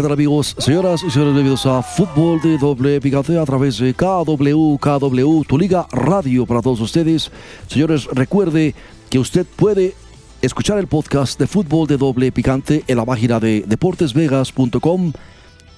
¿Qué 0.00 0.04
tal 0.04 0.12
amigos, 0.12 0.56
señoras 0.56 1.02
y 1.02 1.10
señores, 1.10 1.34
bienvenidos 1.34 1.66
a 1.66 1.82
Fútbol 1.82 2.40
de 2.40 2.56
Doble 2.56 3.02
Picante 3.02 3.38
a 3.38 3.44
través 3.44 3.76
de 3.76 3.92
KW, 3.92 4.78
KW, 4.78 5.42
tu 5.46 5.58
liga 5.58 5.86
radio 5.92 6.46
para 6.46 6.62
todos 6.62 6.80
ustedes. 6.80 7.30
Señores, 7.66 8.06
recuerde 8.06 8.74
que 9.10 9.18
usted 9.18 9.44
puede 9.56 9.92
escuchar 10.40 10.78
el 10.78 10.86
podcast 10.86 11.38
de 11.38 11.46
Fútbol 11.46 11.86
de 11.86 11.98
Doble 11.98 12.32
Picante 12.32 12.82
en 12.86 12.96
la 12.96 13.04
página 13.04 13.38
de 13.40 13.62
deportesvegas.com. 13.66 15.12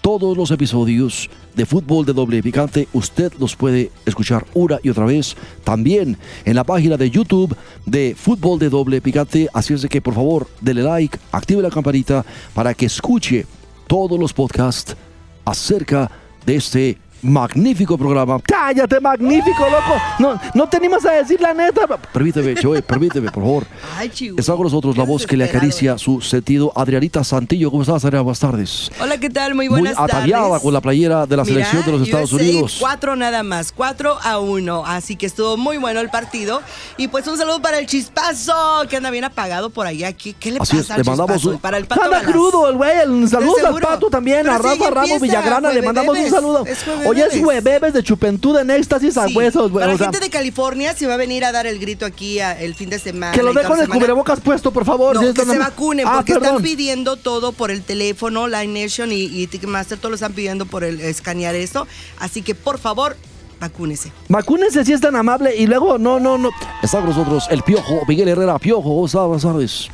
Todos 0.03 0.37
los 0.37 0.53
episodios 0.53 1.29
de 1.57 1.67
Fútbol 1.67 2.07
de 2.07 2.13
Doble 2.13 2.45
Picante 2.45 2.87
usted 2.93 3.33
los 3.41 3.57
puede 3.57 3.91
escuchar 4.07 4.47
una 4.55 4.79
y 4.85 4.91
otra 4.91 5.05
vez. 5.05 5.37
También 5.65 6.17
en 6.45 6.55
la 6.55 6.63
página 6.63 6.97
de 6.97 7.11
YouTube 7.11 7.57
de 7.87 8.15
Fútbol 8.17 8.61
de 8.61 8.69
Doble 8.69 9.01
Picante. 9.01 9.49
Así 9.53 9.75
es 9.75 9.85
que 9.87 10.01
por 10.01 10.15
favor, 10.15 10.47
dele 10.61 10.85
like, 10.85 11.19
active 11.33 11.61
la 11.61 11.71
campanita 11.71 12.25
para 12.55 12.73
que 12.73 12.87
escuche 12.87 13.47
todos 13.93 14.19
los 14.19 14.33
podcasts 14.33 14.97
acerca 15.45 16.11
de 16.47 16.57
este 16.57 16.97
magnífico 17.23 17.97
programa. 17.97 18.41
Cállate, 18.45 19.01
magnífico, 19.01 19.65
loco. 19.65 20.01
No, 20.19 20.41
no 20.55 20.69
te 20.69 20.77
animas 20.77 21.05
a 21.07 21.13
decir 21.13 21.41
la 21.41 21.55
neta. 21.55 21.87
Permíteme, 22.13 22.55
Joey, 22.61 22.83
permíteme, 22.83 23.31
por 23.31 23.43
favor. 23.43 23.67
Ay, 23.97 24.09
chihuahua. 24.11 24.41
Está 24.41 24.53
con 24.55 24.63
nosotros 24.65 24.97
la 24.97 25.05
voz 25.05 25.27
que 25.27 25.37
le 25.37 25.45
acaricia 25.45 25.99
su 25.99 26.21
sentido, 26.21 26.73
Adrianita 26.75 27.25
Santillo. 27.25 27.71
¿Cómo 27.71 27.83
estás, 27.83 28.05
Adriana? 28.05 28.23
Buenas 28.23 28.41
tardes. 28.41 28.91
Hola, 29.01 29.19
¿qué 29.19 29.31
tal? 29.31 29.55
Muy 29.55 29.69
Muy 29.69 29.81
buenas 29.81 29.99
ataviada 29.99 30.45
tardes. 30.49 30.63
con 30.63 30.73
la 30.75 30.81
playera 30.81 31.27
de 31.27 31.37
la 31.37 31.45
selección 31.45 31.85
de 31.85 31.93
los 31.93 32.03
Estados 32.03 32.33
USA, 32.33 32.43
Unidos. 32.45 32.77
Cuatro 32.81 33.17
nada 33.17 33.43
más, 33.43 33.73
cuatro 33.73 34.19
a 34.23 34.39
uno. 34.39 34.85
Así 34.87 35.17
que 35.17 35.27
estuvo 35.27 35.57
muy 35.57 35.79
bueno 35.79 36.01
el 36.01 36.11
partido. 36.11 36.61
Y 36.97 37.09
pues 37.09 37.27
un 37.29 37.37
saludo 37.39 37.61
para 37.63 37.79
el 37.79 37.87
chispazo, 37.87 38.53
que 38.89 38.97
anda 38.97 39.11
bien 39.11 39.25
apagado 39.25 39.71
por 39.71 39.87
allá. 39.87 40.13
¿Qué, 40.13 40.35
qué 40.35 40.51
le 40.53 40.59
Así 40.61 40.77
pasa 40.77 40.81
es, 40.83 40.91
al 40.91 40.99
le 40.99 41.05
mandamos 41.05 41.45
un- 41.45 41.59
para 41.59 41.77
el 41.79 41.87
pato 41.87 42.03
Anda 42.03 42.23
crudo 42.23 42.69
el 42.69 42.77
güey. 42.77 42.93
Saludos 43.29 43.57
De 43.63 43.67
al 43.69 43.81
pato 43.81 44.11
también, 44.11 44.49
a 44.49 44.57
Pero 44.59 44.75
sí, 44.75 44.79
Rafa 44.81 44.91
Ramos 44.91 45.11
empieza, 45.11 45.23
Villagrana. 45.41 45.73
Le 45.73 45.83
mandamos 45.83 46.19
un 46.19 46.31
saludo. 46.31 46.65
Hoy 47.13 47.21
es 47.57 47.93
de 47.93 48.03
chupentud 48.03 48.59
en 48.59 48.71
éxtasis 48.71 49.17
a 49.17 49.27
Sí, 49.29 49.35
huesos, 49.37 49.71
güey. 49.71 49.83
Para 49.83 49.95
o 49.95 49.99
sea, 49.99 50.07
gente 50.07 50.21
de 50.21 50.31
California 50.31 50.95
se 50.95 51.07
va 51.07 51.15
a 51.15 51.17
venir 51.17 51.45
a 51.45 51.53
dar 51.53 51.67
el 51.67 51.79
grito 51.79 52.07
aquí 52.07 52.41
a- 52.41 52.59
el 52.61 52.75
fin 52.75 52.91
de 52.91 52.99
semana. 52.99 53.33
que 53.33 53.43
lo 53.43 53.53
dejo 53.53 53.75
semana. 53.85 53.95
cubrebocas 54.01 54.41
puesto, 54.41 54.71
por 54.71 54.85
favor. 54.85 55.15
No, 55.17 55.21
si 55.23 55.33
que 55.35 55.45
se 55.45 55.59
vacunen 55.59 56.07
Ah, 56.07 56.15
porque 56.17 56.33
están 56.33 56.63
pidiendo 56.63 57.17
todo 57.17 57.53
por 57.53 57.71
el 57.71 57.83
teléfono, 57.83 58.49
Line 58.49 58.83
Nation 58.85 59.13
y, 59.13 59.23
y 59.25 59.47
Ticketmaster, 59.47 59.99
todos 59.99 60.11
lo 60.11 60.15
están 60.17 60.33
pidiendo 60.33 60.67
por 60.67 60.85
el 60.85 61.01
escanear 61.01 61.55
eso. 61.55 61.87
Así 62.19 62.43
que 62.43 62.55
por 62.55 62.79
favor, 62.79 63.17
vacúnese. 63.61 64.13
Vacúnense 64.29 64.85
si 64.85 64.93
es 64.93 65.01
tan 65.01 65.17
amable 65.17 65.55
y 65.57 65.67
luego, 65.67 65.99
no, 65.99 66.19
no, 66.21 66.39
no. 66.39 66.51
Está 66.83 66.99
con 66.99 67.11
nosotros 67.11 67.45
el 67.51 67.63
Piojo, 67.63 68.03
Miguel 68.09 68.29
Herrera. 68.29 68.59
Piojo, 68.59 68.83
¿cómo 68.83 69.07
estás? 69.07 69.89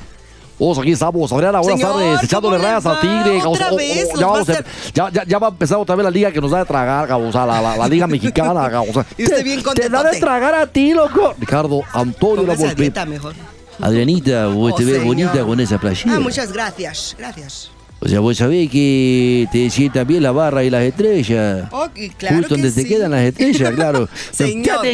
Oh, 0.60 0.78
aquí 0.80 0.90
estamos, 0.92 1.30
Adriana, 1.32 1.60
buenas 1.60 1.80
Señor, 1.80 1.92
tardes, 2.00 2.22
echándole 2.24 2.56
¿cómo 2.56 2.66
le 2.66 2.70
rayas 2.74 2.86
al? 2.86 3.00
Tigre. 3.00 3.42
Otra 3.46 3.64
Gabos. 3.66 3.76
vez, 3.78 4.08
ya, 4.18 4.26
vamos 4.26 4.38
a 4.48 4.52
hacer- 4.52 4.64
ya, 4.92 5.08
ya, 5.10 5.24
ya 5.24 5.38
va 5.38 5.46
a 5.46 5.50
empezar 5.50 5.78
otra 5.78 5.94
vez 5.94 6.04
la 6.04 6.10
liga 6.10 6.32
que 6.32 6.40
nos 6.40 6.50
da 6.50 6.58
de 6.58 6.64
tragar, 6.64 7.06
Gabos, 7.06 7.36
a 7.36 7.46
la, 7.46 7.62
la, 7.62 7.76
la 7.76 7.86
liga 7.88 8.06
mexicana, 8.08 8.68
Gabos. 8.68 8.96
Y 9.16 9.22
usted 9.24 9.44
bien 9.44 9.62
Te 9.74 9.88
da 9.88 10.02
de 10.02 10.18
tragar 10.18 10.54
a 10.54 10.66
ti, 10.66 10.92
loco. 10.94 11.34
Ricardo 11.38 11.82
Antonio 11.92 12.44
La 12.44 12.54
Volpe. 12.54 12.90
mejor. 13.06 13.34
Adrianita, 13.80 14.48
vos 14.48 14.72
Oh, 14.72 14.74
te 14.76 14.84
ves 14.84 15.04
bonita 15.04 15.44
con 15.44 15.60
esa 15.60 15.78
playera. 15.78 16.16
Ah, 16.16 16.20
muchas 16.20 16.52
gracias. 16.52 17.14
Gracias. 17.16 17.70
O 18.00 18.08
sea, 18.08 18.20
vos 18.20 18.36
sabés 18.36 18.70
que 18.70 19.48
te 19.50 19.68
sientan 19.70 20.06
bien 20.06 20.22
la 20.22 20.30
barra 20.30 20.62
y 20.62 20.70
las 20.70 20.84
estrellas. 20.84 21.66
Ok, 21.72 21.98
claro 22.16 22.36
Justo 22.36 22.54
que 22.54 22.62
donde 22.62 22.70
te 22.70 22.84
quedan 22.88 23.10
las 23.10 23.22
estrellas, 23.22 23.74
claro. 23.74 24.08
Señor, 24.30 24.86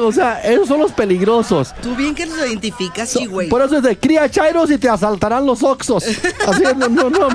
o 0.00 0.12
sea, 0.12 0.40
esos 0.42 0.68
son 0.68 0.80
los 0.80 0.92
peligrosos. 0.92 1.74
Tú 1.82 1.96
bien 1.96 2.14
que 2.14 2.26
los 2.26 2.36
identificas, 2.38 3.08
sí, 3.08 3.24
güey. 3.24 3.48
Por 3.48 3.62
eso 3.62 3.78
es 3.78 3.82
de 3.82 3.98
cría 3.98 4.28
chairos 4.30 4.70
y 4.70 4.76
te 4.76 4.88
asaltarán 4.88 5.46
los 5.46 5.62
oxos. 5.62 6.04
Así 6.46 6.62
es, 6.62 6.76
no, 6.76 6.88
no, 6.88 7.08
no. 7.08 7.28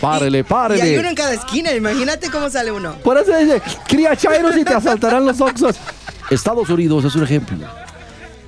Párele, 0.00 0.38
Y 0.38 0.40
hay 0.40 0.42
párele. 0.42 0.98
uno 0.98 1.08
en 1.10 1.14
cada 1.14 1.32
esquina, 1.32 1.72
imagínate 1.72 2.28
cómo 2.28 2.50
sale 2.50 2.72
uno. 2.72 2.96
Por 3.04 3.18
eso 3.18 3.36
dice, 3.36 3.62
cría 3.86 4.16
chairos 4.16 4.56
y 4.56 4.64
te 4.64 4.74
asaltarán 4.74 5.24
los 5.24 5.40
oxos. 5.40 5.76
Estados 6.30 6.68
Unidos 6.68 7.04
es 7.04 7.14
un 7.14 7.22
ejemplo. 7.22 7.56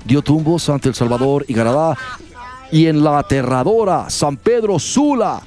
Dio 0.03 0.21
tumbos 0.21 0.67
ante 0.69 0.89
El 0.89 0.95
Salvador 0.95 1.45
y 1.47 1.53
Canadá. 1.53 1.97
Y 2.75 2.87
en 2.87 3.05
la 3.05 3.19
aterradora 3.19 4.09
San 4.09 4.35
Pedro 4.35 4.77
Sula 4.79 5.39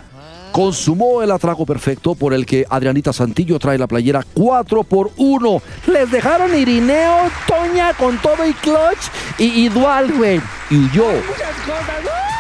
consumó 0.51 1.21
el 1.21 1.31
atraco 1.31 1.67
perfecto 1.67 2.15
por 2.15 2.33
el 2.33 2.47
que 2.47 2.65
Adrianita 2.71 3.13
Santillo 3.13 3.59
trae 3.59 3.77
la 3.77 3.87
playera 3.87 4.25
4 4.33 4.83
por 4.83 5.11
1. 5.19 5.63
Les 5.89 6.11
dejaron 6.11 6.57
Irineo, 6.57 7.31
Toña 7.47 7.93
con 7.93 8.17
todo 8.23 8.47
y 8.47 8.55
clutch 8.55 9.11
y, 9.37 9.45
y 9.45 9.69
dual, 9.69 10.11
güey. 10.11 10.41
Y 10.71 10.79
huyó. 10.79 11.05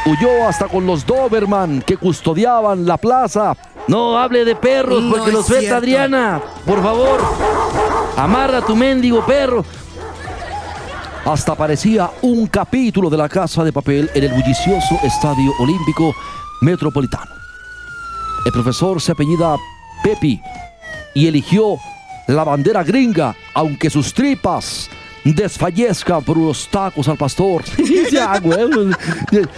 Huyó 0.06 0.48
hasta 0.48 0.68
con 0.68 0.86
los 0.86 1.04
Doberman 1.04 1.82
que 1.82 1.98
custodiaban 1.98 2.86
la 2.86 2.96
plaza. 2.96 3.54
No 3.88 4.18
hable 4.18 4.46
de 4.46 4.56
perros 4.56 5.02
No 5.02 5.10
porque 5.10 5.32
los 5.32 5.44
suelta 5.44 5.60
cierto. 5.64 5.76
Adriana. 5.76 6.40
Por 6.64 6.82
favor. 6.82 7.20
Amarra 8.16 8.58
a 8.58 8.64
tu 8.64 8.74
mendigo 8.74 9.22
perro. 9.26 9.66
Hasta 11.28 11.54
parecía 11.54 12.10
un 12.22 12.46
capítulo 12.46 13.10
de 13.10 13.18
la 13.18 13.28
Casa 13.28 13.62
de 13.62 13.70
Papel 13.70 14.08
en 14.14 14.24
el 14.24 14.30
bullicioso 14.32 14.98
Estadio 15.02 15.52
Olímpico 15.58 16.14
Metropolitano. 16.62 17.30
El 18.46 18.52
profesor 18.52 18.98
se 18.98 19.12
apellida 19.12 19.56
Pepi 20.02 20.40
y 21.14 21.26
eligió 21.26 21.76
la 22.28 22.44
bandera 22.44 22.82
gringa, 22.82 23.36
aunque 23.52 23.90
sus 23.90 24.14
tripas 24.14 24.88
desfallezcan 25.22 26.24
por 26.24 26.38
unos 26.38 26.66
tacos 26.70 27.06
al 27.08 27.18
pastor. 27.18 27.62
ya, 28.10 28.38
güey. 28.38 28.60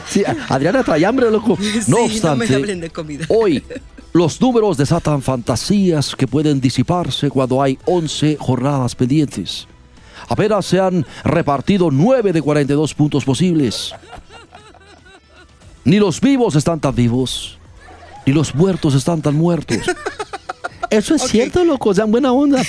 Sí, 0.09 0.25
Adriana 0.49 0.83
trae 0.83 1.07
hambre, 1.07 1.31
loco. 1.31 1.57
No 1.87 2.09
Sí, 2.09 2.21
no 2.21 2.35
me 2.35 2.47
obstante, 2.47 2.75
de 2.75 2.91
comida. 2.91 3.27
hoy 3.29 3.63
los 4.13 4.41
números 4.41 4.77
desatan 4.77 5.23
fantasías 5.23 6.17
que 6.17 6.27
pueden 6.27 6.61
disiparse 6.61 7.31
cuando 7.31 7.63
hay 7.63 7.79
11 7.85 8.39
jornadas 8.41 8.97
pendientes. 8.97 9.69
Apenas 10.31 10.65
se 10.65 10.79
han 10.79 11.05
repartido 11.25 11.91
9 11.91 12.33
de 12.33 12.41
42 12.41 12.95
puntos 12.95 13.25
posibles. 13.25 13.93
Ni 15.85 15.99
los 15.99 16.21
vivos 16.21 16.55
están 16.55 16.79
tan 16.79 16.95
vivos, 16.95 17.59
ni 18.25 18.33
los 18.33 18.55
muertos 18.55 18.95
están 18.95 19.21
tan 19.21 19.35
muertos. 19.35 19.79
Eso 20.91 21.17
es 21.17 21.23
cierto, 21.23 21.65
loco. 21.65 21.91
O 21.91 21.95
sea, 21.95 22.05
en 22.05 22.13
buena 22.13 22.33
onda. 22.33 22.63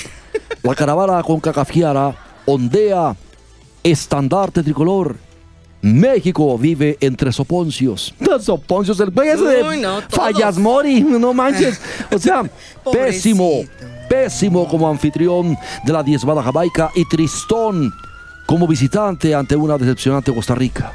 La 0.62 0.74
caravana 0.74 1.22
con 1.22 1.38
cacafiara 1.38 2.16
ondea 2.46 3.16
estandarte 3.82 4.62
tricolor. 4.62 5.16
México 5.82 6.58
vive 6.58 6.96
entre 7.00 7.32
soponcios. 7.32 8.12
Los 8.20 8.44
soponcios, 8.44 8.98
el 9.00 9.10
güey 9.10 9.28
ese 9.28 9.44
de 9.44 9.76
no. 9.78 10.00
Fallas 10.08 10.58
Mori, 10.58 11.00
no 11.00 11.32
manches. 11.32 11.80
O 12.10 12.18
sea, 12.18 12.42
Pésimo. 12.92 13.64
Pésimo 14.12 14.68
como 14.68 14.90
anfitrión 14.90 15.56
de 15.84 15.90
la 15.90 16.02
diezmada 16.02 16.42
Jamaica 16.42 16.90
y 16.94 17.06
tristón 17.06 17.90
como 18.44 18.68
visitante 18.68 19.34
ante 19.34 19.56
una 19.56 19.78
decepcionante 19.78 20.34
Costa 20.34 20.54
Rica. 20.54 20.92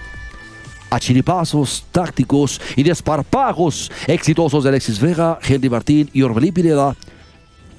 A 0.91 0.99
chiripazos 0.99 1.85
tácticos 1.91 2.61
y 2.75 2.83
desparpajos 2.83 3.91
exitosos 4.05 4.63
de 4.63 4.69
Alexis 4.69 4.99
Vega, 4.99 5.39
Henry 5.41 5.67
Martín 5.67 6.07
y 6.13 6.21
Orbelín 6.21 6.53
Pineda, 6.53 6.95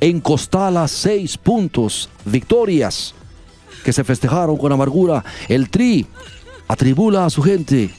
en 0.00 0.20
Costala 0.20 0.88
seis 0.88 1.38
puntos, 1.38 2.08
victorias 2.24 3.14
que 3.84 3.92
se 3.92 4.02
festejaron 4.02 4.56
con 4.56 4.72
amargura. 4.72 5.24
El 5.48 5.70
Tri 5.70 6.04
atribula 6.66 7.26
a 7.26 7.30
su 7.30 7.42
gente. 7.42 7.90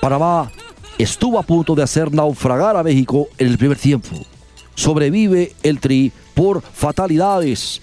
Panamá 0.00 0.48
estuvo 0.96 1.40
a 1.40 1.42
punto 1.42 1.74
de 1.74 1.82
hacer 1.82 2.12
naufragar 2.12 2.76
a 2.76 2.84
México 2.84 3.26
en 3.36 3.48
el 3.48 3.58
primer 3.58 3.78
tiempo. 3.78 4.31
Sobrevive 4.74 5.54
el 5.62 5.80
Tri 5.80 6.12
por 6.34 6.62
fatalidades. 6.62 7.80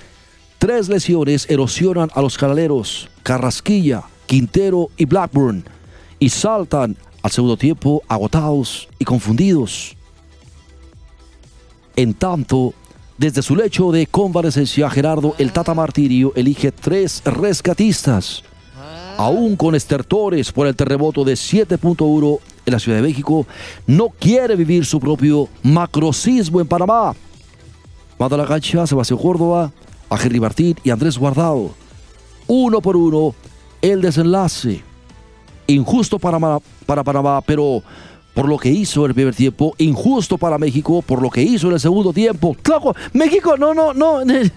Tres 0.57 0.89
lesiones 0.89 1.50
erosionan 1.50 2.09
a 2.13 2.21
los 2.21 2.38
canaleros, 2.38 3.09
Carrasquilla, 3.24 4.03
Quintero 4.25 4.89
y 4.97 5.06
Blackburn, 5.06 5.63
y 6.19 6.30
saltan 6.30 6.97
al 7.21 7.31
segundo 7.31 7.57
tiempo 7.57 8.03
agotados 8.07 8.88
y 8.97 9.06
confundidos. 9.06 9.95
En 11.95 12.13
tanto, 12.13 12.74
desde 13.18 13.42
su 13.42 13.56
lecho 13.56 13.92
de 13.92 14.07
convalecencia, 14.07 14.89
Gerardo 14.89 15.35
el 15.38 15.51
Tata 15.51 15.74
Martirio 15.74 16.31
elige 16.35 16.71
tres 16.71 17.21
rescatistas. 17.25 18.44
Aún 19.18 19.57
con 19.57 19.75
estertores 19.75 20.53
por 20.53 20.68
el 20.68 20.75
terremoto 20.77 21.25
de 21.25 21.33
7.1 21.33 22.39
en 22.69 22.74
la 22.74 22.80
Ciudad 22.80 22.98
de 22.98 23.07
México, 23.07 23.45
no 23.86 24.10
quiere 24.10 24.56
vivir 24.56 24.86
su 24.86 25.00
propio 25.00 25.50
macrocismo 25.63 26.62
en 26.62 26.68
Panamá. 26.68 27.13
Manda 28.18 28.36
a 28.36 28.39
la 28.39 28.45
cancha 28.45 28.88
Sebastián 28.88 29.19
Córdoba, 29.19 29.71
a 30.10 30.21
Henry 30.21 30.39
Martín 30.39 30.75
y 30.83 30.89
Andrés 30.89 31.18
Guardado. 31.18 31.71
Uno 32.48 32.81
por 32.81 32.95
uno, 32.95 33.36
el 33.81 34.01
desenlace. 34.01 34.81
Injusto 35.68 36.18
para, 36.18 36.39
para 36.86 37.04
Panamá, 37.04 37.42
pero 37.42 37.83
por 38.33 38.48
lo 38.48 38.57
que 38.57 38.69
hizo 38.69 39.06
el 39.06 39.13
primer 39.13 39.36
tiempo. 39.36 39.75
Injusto 39.77 40.38
para 40.38 40.57
México 40.57 41.01
por 41.01 41.21
lo 41.21 41.30
que 41.30 41.42
hizo 41.42 41.68
en 41.68 41.74
el 41.74 41.80
segundo 41.80 42.13
tiempo. 42.13 42.56
loco. 42.68 42.95
México, 43.13 43.57
no, 43.57 43.74
no, 43.74 43.94
no. 43.94 44.21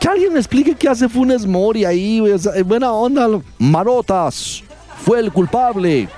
Que 0.00 0.08
alguien 0.08 0.32
me 0.32 0.38
explique 0.38 0.74
qué 0.74 0.88
hace 0.88 1.10
Funes 1.10 1.44
Mori 1.44 1.84
ahí, 1.84 2.22
buena 2.64 2.90
onda. 2.90 3.28
Marotas 3.58 4.64
fue 5.04 5.20
el 5.20 5.32
culpable. 5.32 6.08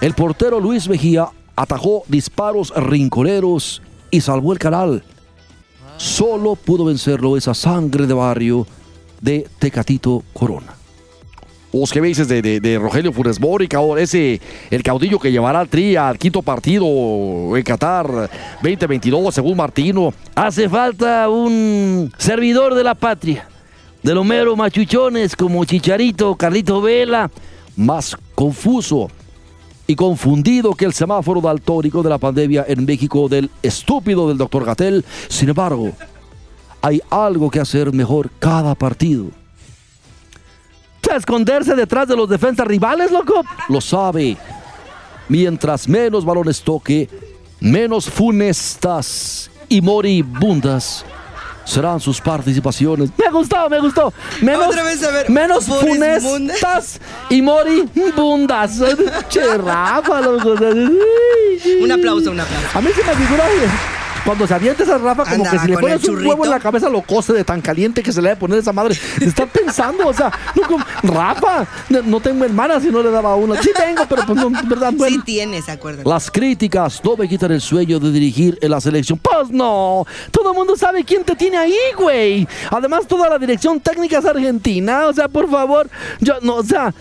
El 0.00 0.14
portero 0.14 0.60
Luis 0.60 0.88
Mejía 0.88 1.28
atajó 1.56 2.04
disparos 2.08 2.72
rinconeros 2.76 3.82
y 4.10 4.20
salvó 4.20 4.52
el 4.52 4.58
canal. 4.58 5.02
Solo 5.96 6.54
pudo 6.54 6.84
vencerlo 6.84 7.36
esa 7.36 7.54
sangre 7.54 8.06
de 8.06 8.14
barrio 8.14 8.66
de 9.20 9.48
Tecatito 9.58 10.22
Corona. 10.32 10.74
¿Vos 11.72 11.92
qué 11.92 12.00
me 12.00 12.08
dices 12.08 12.28
de, 12.28 12.40
de- 12.40 12.60
de 12.60 12.78
Rogelio 12.78 13.12
Funes 13.12 13.38
Mori? 13.40 13.68
Ese, 13.98 14.40
el 14.70 14.82
caudillo 14.82 15.18
que 15.18 15.30
llevará 15.30 15.60
al 15.60 15.68
Tri 15.68 15.96
al 15.96 16.16
quinto 16.18 16.40
partido 16.40 16.86
en 17.56 17.62
Qatar 17.62 18.06
2022, 18.62 19.34
según 19.34 19.56
Martino. 19.56 20.14
Hace 20.34 20.68
falta 20.68 21.28
un 21.28 22.10
servidor 22.16 22.74
de 22.74 22.84
la 22.84 22.94
patria. 22.94 23.46
De 24.02 24.14
los 24.14 24.24
meros 24.24 24.56
machuchones 24.56 25.34
como 25.36 25.64
Chicharito, 25.64 26.36
Carlito 26.36 26.80
Vela. 26.80 27.30
Más 27.78 28.14
confuso 28.34 29.08
y 29.86 29.96
confundido 29.96 30.74
que 30.74 30.84
el 30.84 30.92
semáforo 30.92 31.40
daltónico 31.40 32.02
de 32.02 32.10
la 32.10 32.18
pandemia 32.18 32.66
en 32.68 32.84
México 32.84 33.28
del 33.28 33.50
estúpido 33.62 34.28
del 34.28 34.36
doctor 34.36 34.66
Gatel. 34.66 35.04
Sin 35.28 35.48
embargo, 35.48 35.92
hay 36.82 37.00
algo 37.08 37.50
que 37.50 37.60
hacer 37.60 37.92
mejor 37.92 38.30
cada 38.38 38.74
partido. 38.74 39.28
Esconderse 41.16 41.74
detrás 41.74 42.06
de 42.06 42.14
los 42.14 42.28
defensas 42.28 42.66
rivales, 42.66 43.10
loco. 43.10 43.42
Lo 43.70 43.80
sabe. 43.80 44.36
Mientras 45.28 45.88
menos 45.88 46.24
balones 46.24 46.60
toque, 46.60 47.08
menos 47.60 48.10
funestas 48.10 49.50
y 49.68 49.80
moribundas 49.80 51.04
serán 51.68 52.00
sus 52.00 52.20
participaciones. 52.20 53.10
Me 53.16 53.30
gustó, 53.30 53.68
me 53.68 53.78
gustó. 53.78 54.12
Menos, 54.40 54.68
Otra 54.68 54.82
vez, 54.82 55.02
a 55.02 55.10
ver, 55.10 55.30
menos 55.30 55.66
funestas 55.66 57.00
y 57.28 57.42
moribundas. 57.42 58.80
che, 59.28 59.58
Rafa, 59.58 60.20
loco. 60.20 60.54
Un 61.82 61.92
aplauso, 61.92 62.30
un 62.30 62.40
aplauso. 62.40 62.78
A 62.78 62.80
mí 62.80 62.88
se 62.94 63.04
me 63.04 63.14
figura 63.14 63.44
eh, 63.44 63.97
cuando 64.24 64.46
se 64.46 64.54
avienta 64.54 64.82
esa 64.82 64.98
Rafa 64.98 65.24
como 65.24 65.44
que 65.48 65.58
si 65.58 65.68
le 65.68 65.78
pones 65.78 66.08
un 66.08 66.26
huevo 66.26 66.44
en 66.44 66.50
la 66.50 66.60
cabeza 66.60 66.88
lo 66.88 67.02
cose 67.02 67.32
de 67.32 67.44
tan 67.44 67.60
caliente 67.60 68.02
que 68.02 68.12
se 68.12 68.20
le 68.20 68.28
debe 68.28 68.40
poner 68.40 68.58
esa 68.58 68.72
madre. 68.72 68.98
Está 69.20 69.46
pensando, 69.46 70.08
o 70.08 70.12
sea, 70.12 70.30
no, 70.54 70.62
como, 70.62 70.84
Rafa, 71.02 71.66
no, 71.88 72.02
no 72.02 72.20
tengo 72.20 72.44
hermana 72.44 72.80
si 72.80 72.90
no 72.90 73.02
le 73.02 73.10
daba 73.10 73.34
una. 73.36 73.60
Sí 73.62 73.70
tengo, 73.74 74.04
pero 74.08 74.22
pues 74.26 74.38
no, 74.38 74.50
verdad, 74.68 74.92
bueno. 74.96 75.16
Sí 75.16 75.22
tienes, 75.24 75.68
acuérdate. 75.68 76.08
Las 76.08 76.30
críticas 76.30 77.00
no 77.04 77.16
me 77.16 77.28
quitan 77.28 77.52
el 77.52 77.60
sueño 77.60 77.98
de 77.98 78.10
dirigir 78.10 78.58
en 78.60 78.70
la 78.70 78.80
selección. 78.80 79.18
Pues 79.18 79.50
no, 79.50 80.06
todo 80.30 80.50
el 80.50 80.56
mundo 80.56 80.76
sabe 80.76 81.04
quién 81.04 81.24
te 81.24 81.34
tiene 81.34 81.56
ahí, 81.56 81.76
güey. 81.96 82.46
Además, 82.70 83.06
toda 83.06 83.28
la 83.28 83.38
dirección 83.38 83.80
técnica 83.80 84.18
es 84.18 84.24
argentina. 84.24 85.06
O 85.06 85.12
sea, 85.12 85.28
por 85.28 85.50
favor, 85.50 85.88
yo 86.20 86.34
no, 86.42 86.56
o 86.56 86.64
sea, 86.64 86.92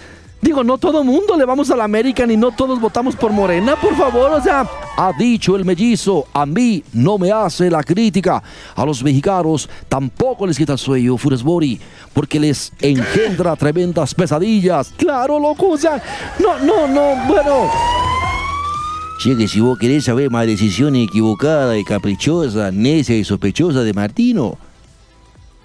digo, 0.48 0.64
no 0.64 0.78
todo 0.78 1.04
mundo 1.04 1.36
le 1.38 1.44
vamos 1.46 1.70
a 1.72 1.76
la 1.76 1.84
América 1.84 2.26
ni 2.26 2.38
no 2.38 2.52
todos 2.52 2.80
votamos 2.80 3.16
por 3.16 3.32
Morena, 3.32 3.76
por 3.76 3.96
favor, 3.96 4.32
o 4.32 4.42
sea, 4.42 4.66
Ha 4.96 5.12
dicho 5.14 5.56
el 5.56 5.66
mellizo, 5.66 6.26
a 6.34 6.46
mí 6.46 6.84
no 6.94 7.18
me 7.18 7.32
hace 7.32 7.70
la 7.70 7.84
crítica. 7.84 8.42
A 8.76 8.86
los 8.86 9.04
mexicanos 9.04 9.70
tampoco 9.90 10.48
les 10.48 10.58
quita 10.58 10.74
el 10.74 10.80
sueño 10.80 11.18
Funes 11.18 11.44
Mori, 11.44 11.80
porque 12.14 12.40
les 12.40 12.72
engendra 12.80 13.56
tremendas 13.56 14.16
pesadillas. 14.16 14.94
claro, 14.98 15.38
loco, 15.38 15.70
o 15.72 15.78
sea, 15.78 16.02
no, 16.40 16.58
no, 16.60 16.88
no, 16.88 17.28
bueno. 17.28 17.70
Che, 19.20 19.36
que 19.36 19.48
si 19.48 19.60
vos 19.60 19.78
querés 19.78 20.06
saber 20.06 20.30
más 20.30 20.46
decisiones 20.46 21.08
equivocadas 21.10 21.78
y 21.78 21.84
caprichosas, 21.84 22.74
necia 22.74 23.18
y 23.18 23.24
sospechosa 23.24 23.82
de 23.82 23.94
Martino, 23.94 24.58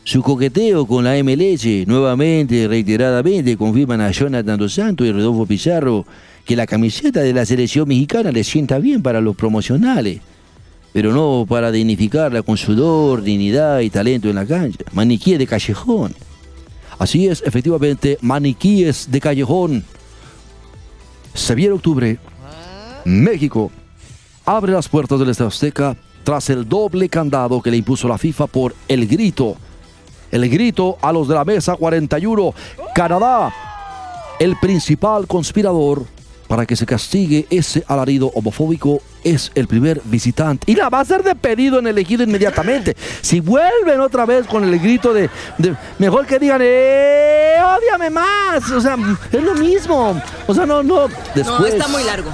su 0.05 0.23
coqueteo 0.23 0.87
con 0.87 1.05
la 1.05 1.23
MLS 1.23 1.87
nuevamente, 1.87 2.67
reiteradamente, 2.67 3.57
confirman 3.57 4.01
a 4.01 4.11
Jonathan 4.11 4.59
Dos 4.59 4.75
Santos 4.75 5.07
y 5.07 5.13
Rodolfo 5.13 5.47
Pizarro 5.47 6.05
que 6.45 6.57
la 6.57 6.67
camiseta 6.67 7.21
de 7.21 7.33
la 7.33 7.47
selección 7.47 7.87
mexicana 7.87 8.33
le 8.33 8.43
sienta 8.43 8.79
bien 8.79 9.01
para 9.01 9.21
los 9.21 9.37
promocionales, 9.37 10.21
pero 10.93 11.13
no 11.13 11.47
para 11.49 11.71
dignificarla 11.71 12.43
con 12.43 12.57
sudor, 12.57 13.23
dignidad 13.23 13.81
y 13.81 13.91
talento 13.91 14.29
en 14.29 14.35
la 14.35 14.47
cancha. 14.47 14.85
Maniquí 14.93 15.37
de 15.37 15.47
callejón. 15.47 16.15
Así 16.99 17.29
es, 17.29 17.43
efectivamente, 17.47 18.19
maniquíes 18.21 19.11
de 19.11 19.21
callejón. 19.21 19.85
Se 21.35 21.71
octubre. 21.71 22.19
México 23.05 23.71
abre 24.45 24.73
las 24.73 24.89
puertas 24.89 25.19
del 25.19 25.31
Estadio 25.31 25.49
Azteca 25.49 25.97
tras 26.25 26.51
el 26.51 26.69
doble 26.69 27.09
candado 27.09 27.61
que 27.61 27.71
le 27.71 27.79
impuso 27.79 28.07
la 28.09 28.19
FIFA 28.19 28.47
por 28.49 28.75
el 28.89 29.07
grito. 29.07 29.57
El 30.33 30.49
grito 30.49 30.97
a 31.01 31.13
los 31.13 31.29
de 31.29 31.35
la 31.35 31.45
mesa 31.45 31.77
41. 31.77 32.55
Canadá, 32.95 33.53
el 34.41 34.57
principal 34.57 35.27
conspirador 35.29 36.05
para 36.49 36.67
que 36.67 36.75
se 36.77 36.85
castigue 36.85 37.47
ese 37.49 37.83
alarido 37.89 38.31
homofóbico 38.35 39.01
es 39.25 39.51
el 39.55 39.67
primer 39.69 40.03
visitante. 40.05 40.71
Y 40.71 40.75
la 40.75 40.91
va 40.91 41.01
a 41.01 41.05
ser 41.05 41.23
de 41.23 41.35
pedido 41.35 41.79
en 41.79 41.87
elegido 41.87 42.23
inmediatamente. 42.25 42.97
Si 43.23 43.41
vuelven 43.41 44.01
otra 44.01 44.27
vez 44.27 44.47
con 44.47 44.65
el 44.65 44.79
grito 44.79 45.15
de, 45.15 45.31
de- 45.59 45.75
mejor 45.99 46.27
que 46.27 46.39
digan, 46.39 46.61
¡eh! 46.63 47.55
¡Ódiame 47.79 48.11
más! 48.11 48.71
O 48.71 48.81
sea, 48.81 48.97
es 49.31 49.43
lo 49.43 49.55
mismo. 49.55 50.21
O 50.47 50.55
sea, 50.55 50.67
no, 50.67 50.83
no. 50.83 51.07
Después, 51.35 51.61
No, 51.61 51.67
está 51.67 51.89
muy 51.89 52.03
largo. 52.05 52.31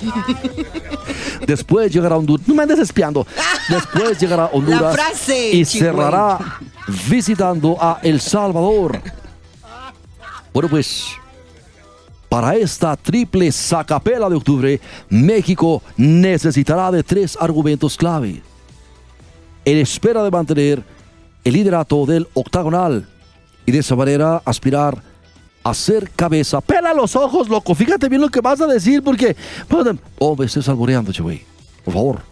Después 1.46 1.92
llegará 1.92 2.16
Honduras. 2.16 2.46
No 2.48 2.54
me 2.54 2.62
andes 2.62 2.78
espiando. 2.78 3.26
Después 3.68 4.18
llegará 4.18 4.46
Honduras 4.46 4.94
frase, 4.94 5.50
y 5.52 5.64
Chihuahua. 5.64 5.94
cerrará 6.10 6.38
visitando 7.08 7.76
a 7.80 8.00
El 8.02 8.20
Salvador. 8.20 9.00
Bueno, 10.52 10.68
pues 10.68 11.08
para 12.28 12.56
esta 12.56 12.96
triple 12.96 13.50
sacapela 13.52 14.28
de 14.28 14.36
octubre, 14.36 14.80
México 15.08 15.82
necesitará 15.96 16.90
de 16.90 17.02
tres 17.02 17.36
argumentos 17.40 17.96
clave. 17.96 18.42
En 19.64 19.78
espera 19.78 20.22
de 20.22 20.30
mantener 20.30 20.82
el 21.44 21.52
liderato 21.52 22.06
del 22.06 22.28
octagonal 22.34 23.08
y 23.66 23.72
de 23.72 23.78
esa 23.78 23.96
manera 23.96 24.42
aspirar 24.44 25.02
a 25.62 25.74
ser 25.74 26.10
cabeza. 26.10 26.60
Pela 26.60 26.94
los 26.94 27.14
ojos, 27.16 27.48
loco. 27.48 27.74
Fíjate 27.74 28.08
bien 28.08 28.20
lo 28.20 28.28
que 28.28 28.40
vas 28.40 28.60
a 28.60 28.66
decir 28.66 29.02
porque... 29.02 29.36
Oh, 30.18 30.36
me 30.36 30.46
estés 30.46 30.68
alboreando, 30.68 31.12
che. 31.12 31.22
Por 31.84 31.94
favor. 31.94 32.22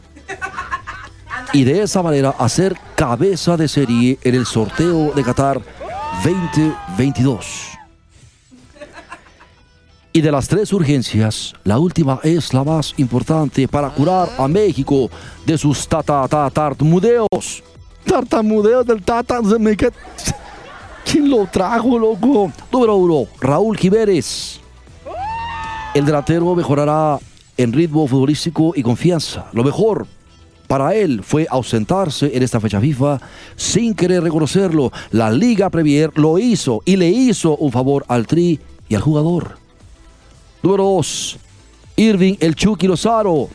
Y 1.52 1.64
de 1.64 1.82
esa 1.82 2.02
manera 2.02 2.34
hacer 2.38 2.76
cabeza 2.96 3.56
de 3.56 3.68
serie 3.68 4.18
en 4.22 4.34
el 4.34 4.46
sorteo 4.46 5.12
de 5.12 5.22
Qatar 5.22 5.60
2022. 6.24 7.76
Y 10.12 10.22
de 10.22 10.32
las 10.32 10.48
tres 10.48 10.72
urgencias, 10.72 11.54
la 11.62 11.78
última 11.78 12.20
es 12.22 12.54
la 12.54 12.64
más 12.64 12.94
importante 12.96 13.68
para 13.68 13.90
curar 13.90 14.30
a 14.38 14.48
México 14.48 15.10
de 15.44 15.58
sus 15.58 15.86
tata 15.86 16.26
tartamudeos. 16.26 17.62
Del 18.86 19.02
tata. 19.04 19.40
¿Quién 21.04 21.30
lo 21.30 21.46
trajo, 21.46 21.98
loco? 21.98 22.50
Número 22.72 22.96
uno, 22.96 23.28
Raúl 23.40 23.76
Jiménez. 23.76 24.58
El 25.94 26.04
delantero 26.04 26.54
mejorará 26.54 27.18
en 27.56 27.72
ritmo 27.72 28.06
futbolístico 28.06 28.72
y 28.74 28.82
confianza. 28.82 29.46
Lo 29.52 29.62
mejor 29.64 30.06
para 30.66 30.94
él 30.94 31.22
fue 31.22 31.46
ausentarse 31.48 32.36
en 32.36 32.42
esta 32.42 32.60
fecha 32.60 32.80
FIFA 32.80 33.20
sin 33.56 33.94
querer 33.94 34.22
reconocerlo. 34.22 34.92
La 35.10 35.30
Liga 35.30 35.70
Premier 35.70 36.10
lo 36.16 36.38
hizo 36.38 36.82
y 36.84 36.96
le 36.96 37.08
hizo 37.08 37.56
un 37.56 37.72
favor 37.72 38.04
al 38.08 38.26
Tri 38.26 38.60
y 38.88 38.94
al 38.94 39.02
jugador. 39.02 39.58
Número 40.62 40.84
dos, 40.84 41.38
Irving 41.96 42.34
El 42.40 42.54
Chucky 42.54 42.86
Lozaro. 42.86 43.48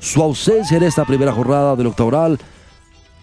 Su 0.00 0.22
ausencia 0.22 0.76
en 0.76 0.82
esta 0.82 1.04
primera 1.04 1.32
jornada 1.32 1.76
del 1.76 1.86
octogonal 1.86 2.38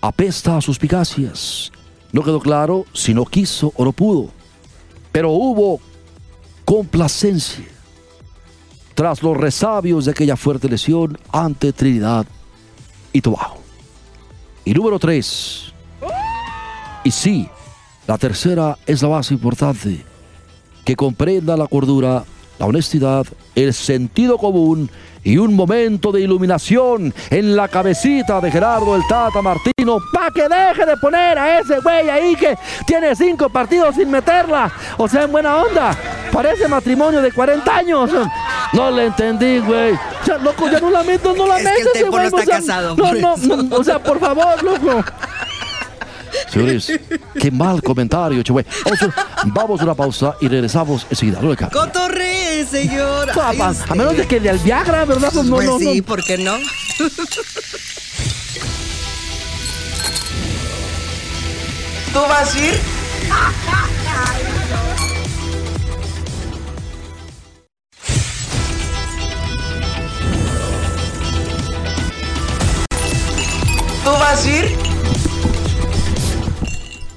apesta 0.02 0.58
a 0.58 0.62
suspicacias. 0.62 1.72
No 2.12 2.24
quedó 2.24 2.40
claro 2.40 2.86
si 2.94 3.14
no 3.14 3.26
quiso 3.26 3.72
o 3.76 3.86
no 3.86 3.92
pudo, 3.92 4.30
pero 5.12 5.32
hubo 5.32 5.80
complacencia 6.66 7.66
tras 8.96 9.24
los 9.24 9.38
resabios 9.38 10.06
de 10.06 10.12
aquella 10.12 10.36
fuerte 10.36 10.68
lesión 10.68 11.18
ante 11.32 11.72
Trinidad 11.74 12.26
y 13.14 13.22
Tobago. 13.22 13.58
Y 14.64 14.74
número 14.74 15.00
tres, 15.00 15.74
y 17.04 17.12
sí, 17.12 17.50
la 18.08 18.18
tercera 18.18 18.78
es 18.86 19.02
la 19.02 19.10
más 19.10 19.32
importante, 19.32 20.06
que 20.86 20.96
comprenda 20.96 21.58
la 21.58 21.68
cordura, 21.68 22.24
la 22.60 22.66
honestidad, 22.66 23.26
el 23.56 23.74
sentido 23.74 24.38
común 24.38 24.90
y 25.24 25.38
un 25.38 25.56
momento 25.56 26.12
de 26.12 26.22
iluminación 26.22 27.14
en 27.30 27.56
la 27.56 27.68
cabecita 27.68 28.40
de 28.42 28.52
Gerardo 28.52 28.96
el 28.96 29.04
Tata 29.08 29.42
Martino 29.42 30.00
Pa' 30.14 30.32
que 30.34 30.48
deje 30.48 30.86
de 30.86 30.98
poner 30.98 31.38
a 31.38 31.60
ese 31.60 31.80
güey 31.80 32.10
ahí 32.10 32.36
que 32.36 32.58
tiene 32.86 33.16
cinco 33.16 33.50
partidos 33.50 33.96
sin 33.96 34.10
meterla. 34.10 34.72
O 34.98 35.08
sea, 35.08 35.24
en 35.24 35.32
buena 35.32 35.58
onda. 35.58 35.96
Parece 36.32 36.68
matrimonio 36.68 37.22
de 37.22 37.32
40 37.32 37.76
años. 37.76 38.12
No 38.74 38.92
le 38.92 39.08
entendí, 39.08 39.60
güey. 39.60 39.98
Ya, 40.26 40.38
loco, 40.38 40.70
ya 40.70 40.80
no 40.80 40.90
la 40.90 41.04
meto, 41.04 41.34
no 41.36 41.48
la 41.48 41.58
Es 41.60 41.64
que 41.64 41.70
meto 41.84 41.90
el 41.96 42.10
güey. 42.12 42.30
no 42.30 42.36
o 42.38 42.40
está 42.40 42.46
sea, 42.46 42.60
casado, 42.60 42.96
No, 42.96 43.04
por 43.04 43.20
no, 43.20 43.38
no, 43.64 43.76
o 43.78 43.84
sea, 43.84 44.02
por 44.02 44.20
favor, 44.20 44.64
loco. 44.64 45.04
Señores, 46.50 46.92
qué 47.40 47.52
mal 47.52 47.82
comentario, 47.82 48.42
che, 48.44 48.52
güey. 48.54 48.66
Vamos, 48.86 49.02
a- 49.04 49.26
vamos 49.46 49.82
a 49.82 49.84
una 49.84 49.96
pausa 49.96 50.36
y 50.42 50.48
regresamos 50.48 51.06
enseguida. 51.10 51.40
No 51.42 51.50
le 51.50 51.56
cambie. 51.58 51.78
Cotorree, 51.80 52.66
señor. 52.66 53.30
Ay, 53.42 53.60
A, 53.60 53.96
menos 53.96 54.16
de 54.18 54.28
que 54.28 54.40
de 54.40 54.50
al 54.50 54.60
Viagra, 54.60 55.06
¿verdad? 55.06 55.30
Pues 55.34 55.46
no, 55.46 55.56
Pues 55.56 55.68
no, 55.68 55.80
sí, 55.80 55.98
no. 56.00 56.04
¿por 56.06 56.24
qué 56.24 56.38
no? 56.38 56.54
¿Tú 62.14 62.20
vas 62.20 62.56
a 62.56 62.60
ir? 62.60 62.80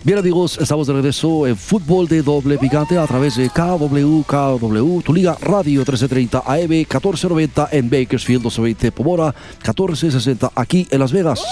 Bien 0.04 0.18
amigos, 0.18 0.58
estamos 0.60 0.86
de 0.86 0.92
regreso 0.92 1.46
en 1.46 1.56
fútbol 1.56 2.06
de 2.06 2.20
doble 2.20 2.58
picante 2.58 2.98
a 2.98 3.06
través 3.06 3.36
de 3.36 3.48
KW, 3.48 4.20
KW, 4.20 5.00
tu 5.00 5.14
liga 5.14 5.34
radio 5.40 5.80
1330 5.80 6.42
AM 6.44 6.68
1490 6.68 7.68
en 7.72 7.88
Bakersfield 7.88 8.42
1220 8.42 8.92
Pomora 8.92 9.34
1460 9.62 10.52
aquí 10.54 10.86
en 10.90 11.00
Las 11.00 11.10
Vegas. 11.10 11.42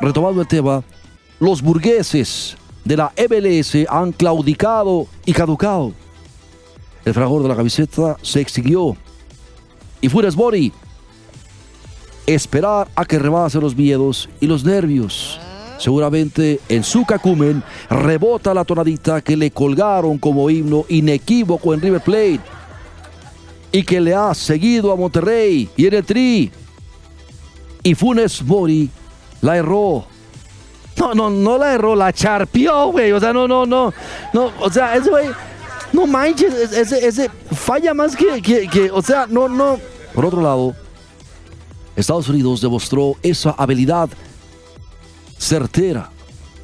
Retomando 0.00 0.40
el 0.40 0.48
tema, 0.48 0.82
los 1.38 1.60
burgueses 1.60 2.56
de 2.82 2.96
la 2.96 3.12
MLS 3.28 3.76
han 3.90 4.12
claudicado 4.12 5.06
y 5.26 5.34
caducado. 5.34 5.92
El 7.04 7.12
fragor 7.12 7.42
de 7.42 7.48
la 7.48 7.56
camiseta 7.56 8.16
se 8.22 8.40
extinguió 8.40 8.96
y 10.00 10.08
Funes 10.08 10.34
esperar 12.34 12.88
a 12.94 13.04
que 13.04 13.18
rebase 13.18 13.58
los 13.60 13.74
miedos 13.76 14.28
y 14.40 14.46
los 14.46 14.64
nervios. 14.64 15.40
Seguramente 15.78 16.60
en 16.68 16.82
su 16.82 17.04
cacumen 17.04 17.62
rebota 17.88 18.52
la 18.52 18.64
tonadita 18.64 19.20
que 19.20 19.36
le 19.36 19.50
colgaron 19.50 20.18
como 20.18 20.50
himno 20.50 20.84
inequívoco 20.88 21.72
en 21.72 21.80
River 21.80 22.00
Plate 22.00 22.40
y 23.70 23.82
que 23.84 24.00
le 24.00 24.14
ha 24.14 24.34
seguido 24.34 24.90
a 24.92 24.96
Monterrey 24.96 25.68
y 25.76 25.86
en 25.86 25.94
el 25.94 26.04
Tri. 26.04 26.50
Y 27.82 27.94
Funes 27.94 28.42
Mori 28.42 28.90
la 29.40 29.56
erró. 29.56 30.04
No, 30.98 31.14
no, 31.14 31.30
no 31.30 31.56
la 31.58 31.74
erró, 31.74 31.94
la 31.94 32.12
charpió, 32.12 32.88
güey. 32.90 33.12
O 33.12 33.20
sea, 33.20 33.32
no, 33.32 33.46
no, 33.46 33.64
no. 33.64 33.92
No, 34.34 34.50
o 34.60 34.70
sea, 34.70 34.96
ese 34.96 35.08
güey. 35.10 35.28
No 35.92 36.06
manches, 36.06 36.52
es- 36.52 36.72
ese, 36.72 37.06
ese 37.06 37.30
falla 37.54 37.94
más 37.94 38.16
que, 38.16 38.42
que, 38.42 38.90
o 38.90 39.00
sea, 39.00 39.26
no, 39.30 39.48
no. 39.48 39.78
Por 40.12 40.26
otro 40.26 40.42
lado, 40.42 40.74
Estados 41.98 42.28
Unidos 42.28 42.60
demostró 42.60 43.16
esa 43.22 43.50
habilidad 43.50 44.08
certera 45.36 46.10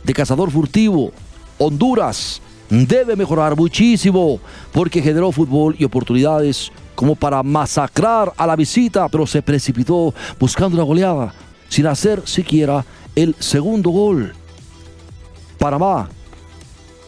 de 0.05 0.15
cazador 0.15 0.51
furtivo. 0.51 1.11
Honduras 1.59 2.41
debe 2.71 3.17
mejorar 3.17 3.57
muchísimo 3.57 4.39
porque 4.73 5.03
generó 5.03 5.33
fútbol 5.33 5.75
y 5.79 5.85
oportunidades 5.85 6.71
como 6.95 7.17
para 7.17 7.43
masacrar 7.43 8.33
a 8.37 8.47
la 8.47 8.55
visita, 8.55 9.09
pero 9.09 9.27
se 9.27 9.43
precipitó 9.43 10.15
buscando 10.39 10.77
una 10.77 10.85
goleada 10.85 11.35
sin 11.69 11.87
hacer 11.89 12.23
siquiera 12.25 12.85
el 13.17 13.35
segundo 13.41 13.91
gol. 13.91 14.33
Panamá. 15.59 16.09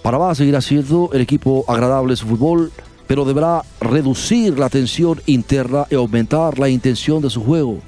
Panamá 0.02 0.34
seguirá 0.34 0.60
siendo 0.60 1.10
el 1.12 1.20
equipo 1.20 1.64
agradable 1.68 2.12
de 2.12 2.16
su 2.16 2.26
fútbol, 2.26 2.72
pero 3.06 3.24
deberá 3.24 3.62
reducir 3.80 4.58
la 4.58 4.68
tensión 4.68 5.20
interna 5.26 5.86
y 5.90 5.94
aumentar 5.94 6.58
la 6.58 6.68
intención 6.68 7.22
de 7.22 7.30
su 7.30 7.44
juego. 7.44 7.80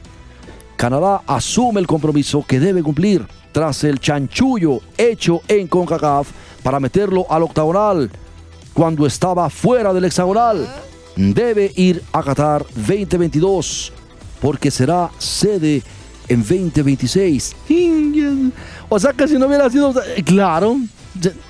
Canadá 0.79 1.23
asume 1.27 1.81
el 1.81 1.89
compromiso 1.89 2.45
que 2.47 2.61
debe 2.61 2.85
cumplir 2.85 3.27
tras 3.51 3.83
el 3.83 3.99
chanchullo 3.99 4.81
hecho 4.97 5.43
en 5.49 5.67
CONCACAF 5.67 6.29
para 6.63 6.79
meterlo 6.79 7.27
al 7.29 7.43
octagonal 7.43 8.09
cuando 8.73 9.05
estaba 9.05 9.51
fuera 9.51 9.93
del 9.93 10.05
hexagonal. 10.05 10.69
Debe 11.17 11.73
ir 11.75 12.01
a 12.13 12.23
Qatar 12.23 12.65
2022 12.77 13.93
porque 14.41 14.71
será 14.71 15.11
sede 15.19 15.83
en 16.29 16.43
2026. 16.43 17.57
O 18.89 19.01
sea, 19.01 19.13
que 19.15 19.27
si 19.27 19.37
no 19.37 19.49
hubiera 19.49 19.69
sido. 19.69 19.93
eh, 20.17 20.23
claro. 20.23 20.77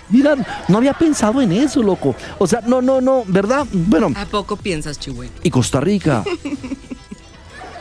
Mira, 0.09 0.37
no 0.69 0.79
había 0.79 0.95
pensado 0.95 1.43
en 1.43 1.53
eso, 1.53 1.83
loco. 1.83 2.15
O 2.39 2.47
sea, 2.47 2.63
no, 2.67 2.81
no, 2.81 3.03
no, 3.03 3.25
¿verdad? 3.27 3.67
Bueno, 3.71 4.11
¿A 4.17 4.25
poco 4.25 4.57
piensas, 4.57 4.99
Chihuahua? 4.99 5.31
y 5.43 5.51
Costa 5.51 5.81
Rica. 5.83 6.25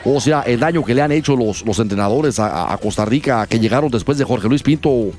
O 0.10 0.22
sea, 0.22 0.42
el 0.42 0.60
daño 0.60 0.84
que 0.84 0.96
le 0.96 1.02
han 1.02 1.12
hecho 1.12 1.36
los, 1.36 1.66
los 1.66 1.80
entrenadores 1.80 2.40
a, 2.40 2.72
a 2.72 2.78
Costa 2.78 3.04
Rica 3.06 3.46
que 3.48 3.60
llegaron 3.60 3.90
después 3.92 4.18
de 4.18 4.24
Jorge 4.24 4.48
Luis 4.48 4.64
Pinto 4.64 5.12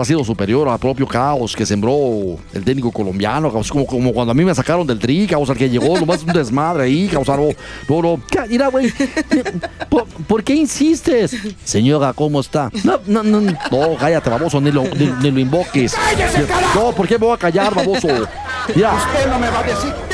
ha 0.00 0.04
sido 0.04 0.24
superior 0.24 0.68
al 0.68 0.78
propio 0.78 1.06
caos 1.06 1.54
que 1.54 1.66
sembró 1.66 2.36
el 2.52 2.64
técnico 2.64 2.90
colombiano, 2.90 3.50
como, 3.50 3.86
como 3.86 4.12
cuando 4.12 4.32
a 4.32 4.34
mí 4.34 4.44
me 4.44 4.54
sacaron 4.54 4.86
del 4.86 4.98
tri, 4.98 5.26
caos, 5.26 5.50
al 5.50 5.56
que 5.56 5.68
llegó, 5.68 5.98
nomás 5.98 6.22
un 6.22 6.32
desmadre 6.32 6.84
ahí, 6.84 7.08
caos, 7.08 7.26
no, 7.28 8.02
no, 8.02 8.20
Mira, 8.48 8.68
güey, 8.68 8.92
¿por, 9.88 10.06
por 10.06 10.44
qué 10.44 10.54
insistes? 10.54 11.36
Señora, 11.64 12.12
¿cómo 12.12 12.40
está? 12.40 12.70
No, 12.84 13.00
no, 13.06 13.22
no. 13.22 13.40
No, 13.40 13.96
cállate, 13.98 14.30
baboso, 14.30 14.60
ni 14.60 14.70
lo, 14.70 14.82
ni, 14.82 15.06
ni 15.22 15.30
lo 15.30 15.40
invoques. 15.40 15.94
No, 16.74 16.92
¿por 16.92 17.06
qué 17.06 17.18
me 17.18 17.26
voy 17.26 17.34
a 17.34 17.38
callar, 17.38 17.74
baboso? 17.74 18.08
Mira. 18.74 18.94
Usted 18.94 19.30
no 19.30 19.38
me 19.38 19.50
va 19.50 19.60
a 19.60 19.62
decir 19.62 20.07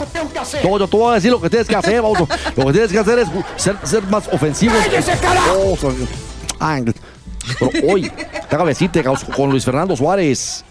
carajo 0.00 0.12
tengo 0.12 0.32
que 0.32 0.38
hacer. 0.38 0.64
No, 0.64 0.78
yo 0.78 0.88
te 0.88 0.96
voy 0.96 1.10
a 1.12 1.14
decir 1.14 1.30
lo 1.30 1.40
que 1.40 1.50
tienes 1.50 1.68
que 1.68 1.76
hacer, 1.76 2.02
baboso. 2.02 2.28
Lo 2.56 2.66
que 2.66 2.72
tienes 2.72 2.92
que 2.92 2.98
hacer 2.98 3.18
es 3.20 3.28
ser, 3.56 3.76
ser 3.84 4.02
más 4.04 4.28
ofensivo. 4.32 4.74
¡Cállese, 4.84 5.12
carajo! 5.18 5.76
pero 7.58 7.70
hoy, 7.92 8.10
déjame 8.50 8.70
decirte, 8.70 9.02
caos, 9.02 9.24
con 9.24 9.50
Luis 9.50 9.64
Fernando 9.64 9.96
Suárez, 9.96 10.64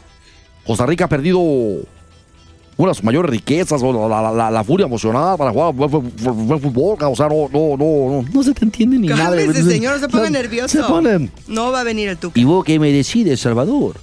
Costa 0.65 0.86
Rica 0.86 1.05
ha 1.05 1.09
perdido 1.09 1.39
una 1.39 2.91
de 2.91 2.93
sus 2.95 3.03
mayores 3.03 3.29
riquezas, 3.31 3.81
o 3.83 4.07
la, 4.07 4.21
la- 4.21 4.31
la- 4.31 4.51
la 4.51 4.63
furia 4.63 4.86
emocionada 4.86 5.36
para 5.36 5.51
jugar 5.51 5.74
buen, 5.74 6.62
fútbol, 6.62 6.98
o 7.01 7.15
sea, 7.15 7.27
no, 7.27 7.50
no, 7.51 7.75
no, 7.75 8.21
no. 8.21 8.25
No 8.31 8.43
se 8.43 8.53
te 8.53 8.63
entiende 8.63 8.98
ni 8.98 9.07
nada. 9.07 9.25
Cálmese, 9.36 9.63
señor, 9.63 9.95
no 9.95 10.00
se 10.00 10.07
ponga 10.09 10.29
nervioso. 10.29 10.77
Se 10.77 10.83
ponen. 10.88 11.31
No 11.48 11.71
va 11.71 11.81
a 11.81 11.83
venir 11.83 12.07
el 12.07 12.17
tuca. 12.17 12.39
¿Y 12.39 12.43
vos 12.45 12.63
qué 12.63 12.79
me 12.79 12.91
decides, 12.91 13.41
Salvador? 13.41 13.95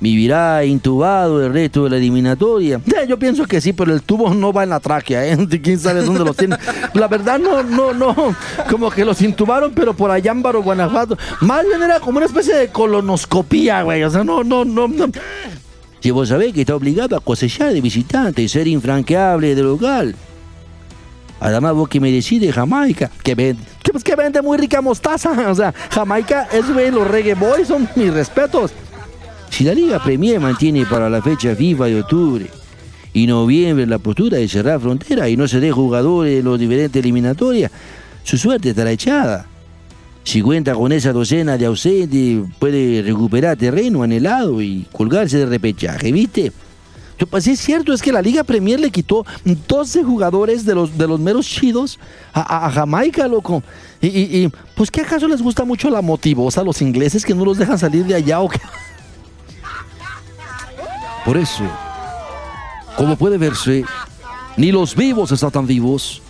¿Vivirá 0.00 0.64
intubado 0.64 1.44
el 1.44 1.52
resto 1.52 1.84
de 1.84 1.90
la 1.90 1.96
eliminatoria? 1.96 2.80
Yo 3.08 3.18
pienso 3.18 3.44
que 3.46 3.60
sí, 3.60 3.72
pero 3.72 3.92
el 3.92 4.02
tubo 4.02 4.32
no 4.32 4.52
va 4.52 4.62
en 4.62 4.70
la 4.70 4.80
tráquea, 4.80 5.26
¿eh? 5.26 5.48
¿Quién 5.62 5.78
sabe 5.78 6.02
dónde 6.02 6.24
los 6.24 6.36
tiene? 6.36 6.56
La 6.94 7.08
verdad, 7.08 7.38
no, 7.38 7.62
no, 7.62 7.92
no. 7.92 8.14
Como 8.70 8.90
que 8.90 9.04
los 9.04 9.20
intubaron, 9.22 9.72
pero 9.74 9.94
por 9.94 10.10
allá 10.10 10.30
en 10.30 10.42
Baro, 10.42 10.62
Guanajuato. 10.62 11.18
Más 11.40 11.66
bien 11.66 11.82
era 11.82 11.98
como 11.98 12.18
una 12.18 12.26
especie 12.26 12.54
de 12.54 12.68
colonoscopía, 12.68 13.82
güey. 13.82 14.04
O 14.04 14.10
sea, 14.10 14.22
no, 14.22 14.44
no, 14.44 14.64
no. 14.64 14.86
no. 14.86 15.06
Si 16.00 16.12
vos 16.12 16.28
sabés 16.28 16.52
que 16.52 16.60
está 16.60 16.76
obligado 16.76 17.16
a 17.16 17.20
cosechar 17.20 17.72
de 17.72 17.80
visitante 17.80 18.40
y 18.42 18.48
ser 18.48 18.68
infranqueable 18.68 19.56
de 19.56 19.62
local. 19.62 20.14
Además, 21.40 21.74
vos 21.74 21.88
que 21.88 22.00
me 22.00 22.10
decides 22.10 22.54
Jamaica. 22.54 23.10
Que 23.22 23.34
vende, 23.34 23.62
que, 23.82 23.92
pues, 23.92 24.04
que 24.04 24.14
vende 24.14 24.42
muy 24.42 24.58
rica 24.58 24.80
mostaza. 24.80 25.32
O 25.50 25.54
sea, 25.54 25.74
Jamaica, 25.90 26.48
es 26.52 26.72
güey, 26.72 26.90
los 26.90 27.08
reggae 27.08 27.34
boys 27.34 27.68
son 27.68 27.88
mis 27.96 28.12
respetos. 28.12 28.72
Si 29.58 29.64
la 29.64 29.74
Liga 29.74 29.98
Premier 30.00 30.38
mantiene 30.38 30.86
para 30.86 31.10
la 31.10 31.20
fecha 31.20 31.52
FIFA 31.56 31.86
de 31.86 32.00
octubre 32.00 32.46
y 33.12 33.26
noviembre 33.26 33.86
la 33.86 33.98
postura 33.98 34.38
de 34.38 34.46
cerrar 34.46 34.78
frontera 34.80 35.28
y 35.28 35.36
no 35.36 35.48
se 35.48 35.58
dé 35.58 35.72
jugadores 35.72 36.36
de 36.36 36.42
los 36.44 36.60
diferentes 36.60 37.00
eliminatorias, 37.02 37.72
su 38.22 38.38
suerte 38.38 38.70
estará 38.70 38.92
echada. 38.92 39.46
Si 40.22 40.42
cuenta 40.42 40.74
con 40.74 40.92
esa 40.92 41.12
docena 41.12 41.58
de 41.58 41.66
ausentes, 41.66 42.44
puede 42.60 43.02
recuperar 43.02 43.56
terreno 43.56 44.04
anhelado 44.04 44.62
y 44.62 44.86
colgarse 44.92 45.38
de 45.38 45.46
repechaje, 45.46 46.12
¿viste? 46.12 46.52
Yo, 47.18 47.26
pues 47.26 47.42
sí 47.42 47.50
es 47.50 47.58
cierto, 47.60 47.92
es 47.92 48.00
que 48.00 48.12
la 48.12 48.22
Liga 48.22 48.44
Premier 48.44 48.78
le 48.78 48.92
quitó 48.92 49.26
12 49.66 50.04
jugadores 50.04 50.64
de 50.64 50.76
los, 50.76 50.96
de 50.96 51.08
los 51.08 51.18
meros 51.18 51.48
chidos 51.48 51.98
a, 52.32 52.70
Jamaica, 52.70 53.26
loco. 53.26 53.60
Y, 54.00 54.06
y- 54.06 54.44
y, 54.44 54.52
pues, 54.76 54.88
¿qué 54.88 55.00
acaso 55.00 55.26
les 55.26 55.42
gusta 55.42 55.64
mucho 55.64 55.90
la 55.90 56.00
motivosa 56.00 56.60
a 56.60 56.64
los 56.64 56.80
ingleses 56.80 57.24
que 57.24 57.34
no 57.34 57.44
los 57.44 57.58
dejan 57.58 57.76
salir 57.76 58.04
de 58.04 58.14
allá 58.14 58.38
o 58.38 58.48
qué? 58.48 58.60
Por 61.28 61.36
eso, 61.36 61.64
como 62.96 63.14
puede 63.14 63.36
verse, 63.36 63.84
ni 64.56 64.72
los 64.72 64.96
vivos 64.96 65.30
están 65.30 65.50
tan 65.50 65.66
vivos, 65.66 66.22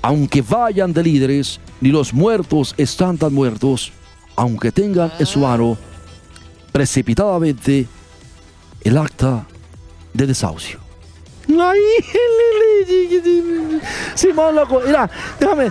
aunque 0.00 0.40
vayan 0.40 0.94
de 0.94 1.02
líderes, 1.02 1.60
ni 1.82 1.90
los 1.90 2.14
muertos 2.14 2.74
están 2.78 3.18
tan 3.18 3.34
muertos, 3.34 3.92
aunque 4.34 4.72
tengan 4.72 5.12
en 5.18 5.26
su 5.26 5.40
mano 5.40 5.76
precipitadamente 6.72 7.86
el 8.80 8.96
acta 8.96 9.46
de 10.14 10.26
desahucio. 10.26 10.80
Ay, 11.50 11.78
Simón, 14.14 14.54
loco, 14.56 14.80
mira, 14.86 15.10
déjame. 15.38 15.70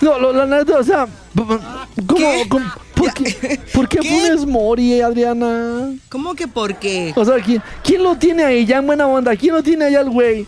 No, 0.00 0.18
lo- 0.18 0.32
la 0.32 0.46
neta, 0.46 0.78
o 0.78 0.82
sea, 0.84 1.06
¿cómo, 1.34 2.28
cómo- 2.48 2.72
por, 2.94 3.12
qué, 3.14 3.60
¿por 3.74 3.88
qué 3.88 3.98
¿Qué? 3.98 4.08
pones 4.08 4.46
Mori, 4.46 5.00
Adriana? 5.00 5.92
¿Cómo 6.08 6.34
que 6.34 6.48
por 6.48 6.74
qué? 6.76 7.12
O 7.16 7.24
sea, 7.24 7.36
¿quién, 7.36 7.62
quién 7.84 8.02
lo 8.02 8.16
tiene 8.16 8.44
ahí 8.44 8.64
ya 8.66 8.78
en 8.78 8.86
buena 8.86 9.06
onda? 9.06 9.36
¿Quién 9.36 9.54
lo 9.54 9.62
tiene 9.62 9.86
ahí 9.86 9.94
al 9.94 10.10
güey? 10.10 10.46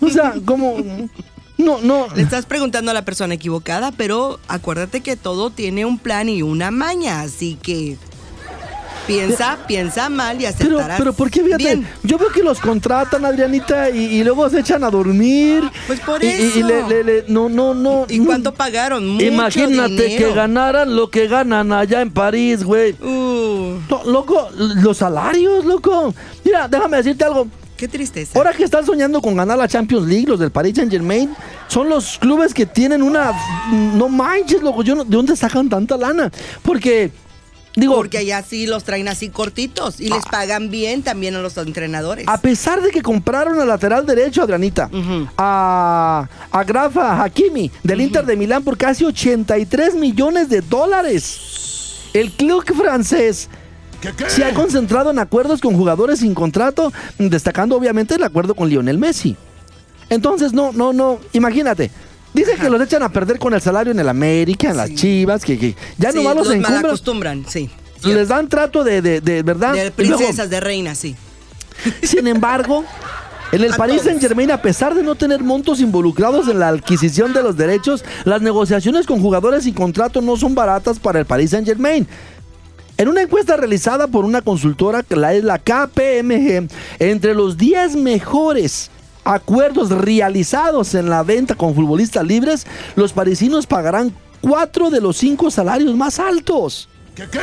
O 0.00 0.08
sea, 0.08 0.34
como... 0.44 0.76
No, 1.58 1.78
no. 1.80 2.06
Le 2.16 2.22
estás 2.22 2.44
preguntando 2.46 2.90
a 2.90 2.94
la 2.94 3.04
persona 3.04 3.34
equivocada, 3.34 3.92
pero 3.92 4.40
acuérdate 4.48 5.00
que 5.00 5.16
todo 5.16 5.50
tiene 5.50 5.84
un 5.84 5.98
plan 5.98 6.28
y 6.28 6.42
una 6.42 6.70
maña, 6.70 7.20
así 7.20 7.56
que 7.62 7.98
piensa, 9.06 9.58
piensa 9.66 10.08
mal 10.08 10.36
y 10.36 10.46
Pero, 10.58 10.76
aceptarás. 10.78 10.98
pero 10.98 11.12
¿por 11.12 11.30
qué? 11.30 11.42
Fíjate, 11.42 11.62
Bien. 11.64 11.86
yo 12.02 12.18
veo 12.18 12.28
que 12.30 12.42
los 12.42 12.60
contratan, 12.60 13.24
Adrianita, 13.24 13.90
y, 13.90 13.98
y 14.04 14.24
luego 14.24 14.48
se 14.50 14.60
echan 14.60 14.84
a 14.84 14.90
dormir. 14.90 15.62
Pues 15.86 16.00
por 16.00 16.22
Y- 16.22 16.26
y- 16.26 16.30
y 16.30 16.58
eso. 16.58 16.66
le- 16.66 16.88
le- 16.88 17.04
le- 17.04 17.24
no, 17.28 17.48
no, 17.48 17.74
no. 17.74 18.06
¿Y 18.08 18.18
no. 18.20 18.26
cuánto 18.26 18.54
pagaron? 18.54 19.06
Mucho 19.06 19.24
Imagínate 19.24 19.90
dinero. 20.08 20.28
que 20.28 20.34
ganaran 20.34 20.94
lo 20.96 21.10
que 21.10 21.26
ganan 21.28 21.72
allá 21.72 22.00
en 22.00 22.10
París, 22.10 22.62
güey. 22.64 22.92
Uh, 23.02 23.78
No, 23.90 24.02
loco, 24.04 24.48
los 24.56 24.96
salarios, 24.98 25.64
loco. 25.64 26.14
Mira, 26.44 26.68
déjame 26.68 26.98
decirte 26.98 27.24
algo. 27.24 27.46
qué 27.76 27.88
tristeza. 27.88 28.38
Ahora 28.38 28.52
que 28.52 28.62
están 28.62 28.86
soñando 28.86 29.20
con 29.20 29.36
ganar 29.36 29.58
la 29.58 29.66
Champions 29.66 30.06
League, 30.06 30.26
los 30.28 30.38
del 30.38 30.52
Paris 30.52 30.74
Saint 30.76 30.90
Germain, 30.90 31.34
son 31.66 31.88
los 31.88 32.16
clubes 32.18 32.54
que 32.54 32.64
tienen 32.64 33.02
una. 33.02 33.32
No 33.72 34.08
manches, 34.08 34.62
loco. 34.62 34.82
Yo 34.84 34.94
no- 34.94 35.04
¿De 35.04 35.16
dónde 35.16 35.34
sacan 35.36 35.68
tanta 35.68 35.96
lana? 35.96 36.30
Porque. 36.62 37.10
Digo, 37.74 37.94
Porque 37.96 38.18
allá 38.18 38.42
sí 38.42 38.66
los 38.66 38.84
traen 38.84 39.08
así 39.08 39.30
cortitos 39.30 39.98
y 40.00 40.12
Ah. 40.12 40.16
les 40.16 40.26
pagan 40.26 40.70
bien 40.70 41.02
también 41.02 41.34
a 41.36 41.40
los 41.40 41.56
entrenadores. 41.56 42.26
A 42.28 42.38
pesar 42.38 42.82
de 42.82 42.90
que 42.90 43.00
compraron 43.00 43.58
al 43.58 43.68
lateral 43.68 44.04
derecho, 44.04 44.42
Adrianita, 44.42 44.90
Ujú. 44.92 45.26
a, 45.38 46.28
a 46.50 46.64
Grafa 46.64 47.22
Hakimi 47.22 47.70
del 47.82 48.02
Inter 48.02 48.26
de 48.26 48.36
Milán 48.36 48.62
por 48.62 48.76
casi 48.76 49.04
83 49.06 49.94
millones 49.94 50.48
de 50.50 50.60
dólares. 50.60 52.10
El 52.12 52.30
club 52.32 52.62
francés 52.76 53.48
se 54.28 54.44
ha 54.44 54.52
concentrado 54.52 55.10
en 55.10 55.18
acuerdos 55.18 55.60
con 55.62 55.74
jugadores 55.76 56.18
sin 56.18 56.34
contrato, 56.34 56.92
destacando 57.18 57.76
obviamente 57.76 58.16
el 58.16 58.22
acuerdo 58.24 58.54
con 58.54 58.68
Lionel 58.68 58.98
Messi. 58.98 59.34
Entonces, 60.10 60.52
no, 60.52 60.72
no, 60.72 60.92
no, 60.92 61.20
imagínate. 61.32 61.90
Dicen 62.34 62.58
que 62.58 62.70
los 62.70 62.80
echan 62.80 63.02
a 63.02 63.10
perder 63.10 63.38
con 63.38 63.52
el 63.54 63.60
salario 63.60 63.92
en 63.92 63.98
el 64.00 64.08
América, 64.08 64.70
en 64.70 64.76
las. 64.78 64.94
Chivas, 64.94 65.44
que, 65.44 65.58
que 65.58 65.74
ya 65.98 66.12
Sí, 66.12 66.16
nomás 66.18 66.34
los, 66.36 66.46
los 66.46 66.54
encumbran. 66.56 66.74
malacostumbran, 66.82 67.44
sí. 67.48 67.70
Les 68.04 68.28
dan 68.28 68.48
trato 68.48 68.82
de, 68.84 69.00
de, 69.02 69.20
de 69.20 69.42
verdad. 69.42 69.74
De 69.74 69.92
Y 69.98 70.06
luego- 70.08 70.16
princesas, 70.18 70.48
de 70.50 70.60
reinas, 70.60 70.98
sí. 70.98 71.14
sin 72.02 72.26
embargo, 72.26 72.84
en 73.52 73.62
el 73.62 73.74
todos. 73.76 74.02
Saint 74.02 74.20
Germain, 74.20 74.50
a 74.50 74.60
pesar 74.62 74.94
de 74.94 75.02
no 75.02 75.14
tener 75.14 75.42
montos 75.42 75.80
involucrados 75.80 76.48
en 76.48 76.58
la 76.58 76.68
adquisición 76.68 77.32
de 77.32 77.42
los 77.42 77.56
derechos, 77.56 78.04
las 78.24 78.40
negociaciones 78.42 79.06
con 79.06 79.20
jugadores 79.20 79.64
sin 79.64 79.74
contrato 79.74 80.20
no 80.22 80.36
son 80.36 80.54
baratas 80.54 80.98
para 80.98 81.18
el 81.20 81.26
Paris 81.26 81.50
Saint 81.50 81.66
Germain. 81.66 82.06
En 82.98 83.08
una 83.08 83.22
encuesta 83.22 83.56
realizada 83.56 84.06
por 84.06 84.24
una 84.24 84.42
consultora 84.42 85.02
que 85.02 85.16
la 85.16 85.34
es 85.34 85.44
la 85.44 85.58
KPMG, 85.58 86.68
entre 86.98 87.34
los 87.34 87.56
10 87.56 87.96
mejores 87.96 88.90
acuerdos 89.24 89.90
realizados 89.90 90.94
en 90.94 91.08
la 91.08 91.22
venta 91.22 91.54
con 91.54 91.74
futbolistas 91.74 92.26
libres, 92.26 92.66
los 92.96 93.12
parisinos 93.12 93.66
pagarán 93.66 94.12
cuatro 94.40 94.90
de 94.90 95.00
los 95.00 95.16
cinco 95.16 95.50
salarios 95.50 95.94
más 95.94 96.18
altos. 96.18 96.88
¿Qué 97.14 97.24
qué? 97.30 97.38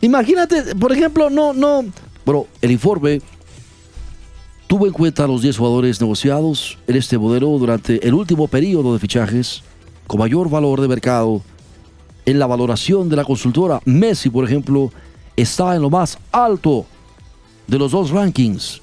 Imagínate, 0.00 0.74
por 0.76 0.92
ejemplo, 0.92 1.28
no, 1.28 1.52
no, 1.52 1.84
Bueno, 2.24 2.46
el 2.62 2.70
informe 2.70 3.20
tuvo 4.66 4.86
en 4.86 4.92
cuenta 4.92 5.24
a 5.24 5.26
los 5.26 5.42
10 5.42 5.58
jugadores 5.58 6.00
negociados 6.00 6.78
en 6.86 6.96
este 6.96 7.18
modelo 7.18 7.48
durante 7.58 8.06
el 8.06 8.14
último 8.14 8.48
periodo 8.48 8.92
de 8.92 8.98
fichajes 8.98 9.62
con 10.06 10.20
mayor 10.20 10.48
valor 10.48 10.80
de 10.80 10.88
mercado. 10.88 11.42
En 12.24 12.38
la 12.38 12.46
valoración 12.46 13.08
de 13.08 13.16
la 13.16 13.24
consultora, 13.24 13.80
Messi, 13.84 14.30
por 14.30 14.44
ejemplo, 14.44 14.92
está 15.36 15.74
en 15.74 15.82
lo 15.82 15.90
más 15.90 16.18
alto 16.32 16.86
de 17.66 17.78
los 17.78 17.92
dos 17.92 18.10
rankings, 18.10 18.80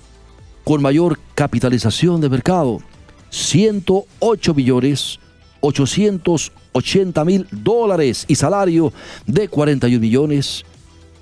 con 0.63 0.82
mayor 0.82 1.20
capitalización 1.38 2.19
de 2.19 2.30
mercado, 2.30 2.80
108 3.30 4.56
millones 4.56 5.19
880 5.60 7.26
mil 7.26 7.47
dólares 7.52 8.26
y 8.28 8.34
salario 8.34 8.91
de 9.28 9.47
41 9.47 10.00
millones 10.02 10.65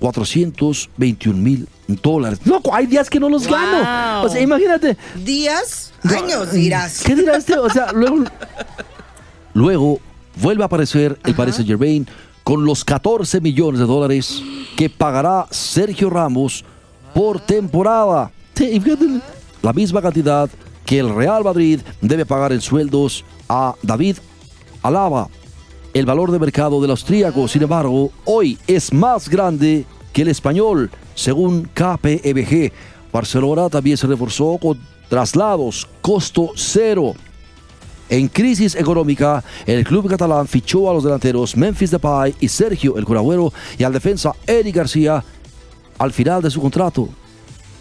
421 0.00 1.38
mil 1.38 1.68
dólares. 1.86 2.38
Loco, 2.46 2.74
hay 2.74 2.86
días 2.86 3.10
que 3.10 3.20
no 3.20 3.28
los 3.28 3.46
Wow. 3.46 3.56
gano. 3.56 4.22
O 4.22 4.28
sea, 4.30 4.40
imagínate. 4.40 4.96
Días, 5.22 5.92
años 6.04 6.50
dirás. 6.52 7.02
¿Qué 7.04 7.14
dirá 7.14 7.36
este? 7.36 7.58
O 7.58 7.68
sea, 7.68 7.92
luego. 7.92 8.24
Luego 9.52 10.00
vuelve 10.40 10.62
a 10.62 10.66
aparecer 10.66 11.18
el 11.24 11.34
Paris 11.34 11.56
Saint 11.56 11.68
Germain 11.68 12.06
con 12.42 12.64
los 12.64 12.84
14 12.84 13.42
millones 13.42 13.80
de 13.80 13.86
dólares 13.86 14.42
que 14.76 14.88
pagará 14.88 15.46
Sergio 15.50 16.08
Ramos 16.08 16.64
por 17.14 17.38
temporada. 17.40 18.30
Sí, 18.54 18.80
fíjate, 18.80 19.20
La 19.66 19.72
misma 19.72 20.00
cantidad 20.00 20.48
que 20.84 21.00
el 21.00 21.12
Real 21.12 21.42
Madrid 21.42 21.80
debe 22.00 22.24
pagar 22.24 22.52
en 22.52 22.60
sueldos 22.60 23.24
a 23.48 23.74
David 23.82 24.18
Alaba. 24.80 25.26
El 25.92 26.06
valor 26.06 26.30
de 26.30 26.38
mercado 26.38 26.80
del 26.80 26.92
austríaco, 26.92 27.48
sin 27.48 27.64
embargo, 27.64 28.12
hoy 28.26 28.56
es 28.68 28.92
más 28.92 29.28
grande 29.28 29.84
que 30.12 30.22
el 30.22 30.28
español 30.28 30.88
según 31.16 31.68
KPMG. 31.74 32.70
Barcelona 33.12 33.68
también 33.68 33.96
se 33.96 34.06
reforzó 34.06 34.56
con 34.56 34.78
traslados, 35.08 35.88
costo 36.00 36.52
cero. 36.54 37.14
En 38.08 38.28
crisis 38.28 38.76
económica, 38.76 39.42
el 39.66 39.82
club 39.82 40.08
catalán 40.08 40.46
fichó 40.46 40.88
a 40.88 40.94
los 40.94 41.02
delanteros 41.02 41.56
Memphis 41.56 41.90
Depay 41.90 42.36
y 42.38 42.46
Sergio 42.46 42.96
El 42.96 43.04
Curagüero 43.04 43.52
y 43.76 43.82
al 43.82 43.92
defensa 43.92 44.30
Eric 44.46 44.76
García 44.76 45.24
al 45.98 46.12
final 46.12 46.40
de 46.40 46.52
su 46.52 46.60
contrato. 46.60 47.08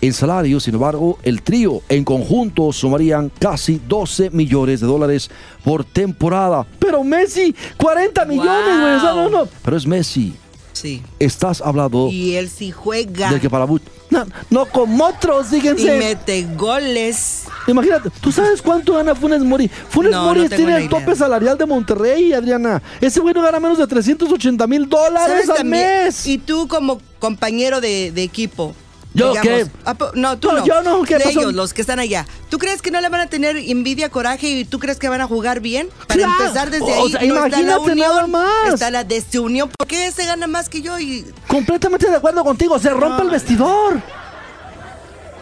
En 0.01 0.13
salario, 0.13 0.59
sin 0.59 0.75
embargo, 0.75 1.17
el 1.23 1.41
trío 1.41 1.81
en 1.89 2.03
conjunto 2.03 2.71
sumarían 2.71 3.31
casi 3.39 3.81
12 3.87 4.29
millones 4.31 4.81
de 4.81 4.87
dólares 4.87 5.29
por 5.63 5.83
temporada. 5.83 6.65
Pero 6.79 7.03
Messi, 7.03 7.55
40 7.77 8.25
millones, 8.25 8.79
güey. 8.81 8.99
Sea, 8.99 9.13
no, 9.13 9.29
no. 9.29 9.47
Pero 9.63 9.77
es 9.77 9.87
Messi. 9.87 10.35
Sí. 10.73 11.01
Estás 11.19 11.61
hablando 11.61 12.09
Y 12.11 12.35
él 12.35 12.49
sí 12.49 12.69
juega. 12.69 13.29
del 13.31 13.39
que 13.39 13.49
para 13.49 13.65
muchos. 13.65 13.87
No, 14.09 14.25
no 14.51 14.65
como 14.67 15.05
otros, 15.05 15.47
Y 15.51 15.61
fíjense. 15.61 15.97
mete 15.97 16.45
goles. 16.55 17.45
Imagínate, 17.67 18.09
¿tú 18.21 18.31
sabes 18.31 18.61
cuánto 18.61 18.93
gana 18.93 19.15
Funes 19.15 19.41
Mori? 19.41 19.67
Funes 19.89 20.11
No, 20.11 20.25
Mori 20.25 20.41
no 20.41 20.49
tiene 20.49 20.77
el 20.77 20.89
tope 20.89 21.15
salarial 21.15 21.57
de 21.57 21.65
Monterrey, 21.65 22.33
Adriana. 22.33 22.81
Ese 23.01 23.19
güey 23.21 23.33
no 23.33 23.41
gana 23.41 23.59
menos 23.59 23.77
de 23.77 23.87
380 23.87 24.67
mil 24.67 24.87
dólares 24.87 25.27
¿Sabes 25.45 25.49
al 25.49 25.57
también? 25.57 25.83
mes. 26.05 26.27
Y 26.27 26.37
tú 26.37 26.67
como 26.67 27.01
compañero 27.19 27.81
de, 27.81 28.11
de 28.11 28.23
equipo. 28.23 28.75
¿Yo 29.15 29.33
qué? 29.41 29.65
¿a 29.85 29.93
po- 29.93 30.11
No, 30.13 30.37
tú 30.37 30.49
No, 30.49 30.59
no. 30.59 30.65
yo 30.65 30.83
no, 30.83 31.01
¿qué 31.03 31.17
de 31.17 31.23
pasó? 31.23 31.39
ellos, 31.39 31.53
los 31.53 31.73
que 31.73 31.81
están 31.81 31.99
allá. 31.99 32.25
¿Tú 32.49 32.57
crees 32.59 32.81
que 32.81 32.91
no 32.91 32.99
le 33.01 33.09
van 33.09 33.21
a 33.21 33.27
tener 33.27 33.55
envidia, 33.57 34.09
coraje 34.09 34.47
y 34.49 34.65
tú 34.65 34.77
crees 34.77 34.99
que 34.99 35.07
van 35.09 35.21
a 35.21 35.27
jugar 35.27 35.61
bien? 35.61 35.87
Para 36.07 36.19
Claro. 36.19 36.33
empezar 36.43 36.69
desde 36.69 36.85
O 36.85 37.05
ahí. 37.05 37.11
sea, 37.11 37.21
no 37.21 37.45
está 37.45 37.61
la 37.61 37.79
unión, 37.79 37.97
nada 37.97 38.27
más. 38.27 38.73
Está 38.73 38.91
la 38.91 39.03
desunión. 39.03 39.69
¿Por 39.75 39.87
qué 39.87 40.07
ese 40.07 40.25
gana 40.25 40.47
más 40.47 40.67
que 40.69 40.81
yo? 40.81 40.99
Y 40.99 41.25
Completamente 41.47 42.09
de 42.09 42.15
acuerdo 42.17 42.43
contigo, 42.43 42.77
se 42.77 42.89
rompe 42.89 43.23
el 43.23 43.29
vestidor. 43.29 44.01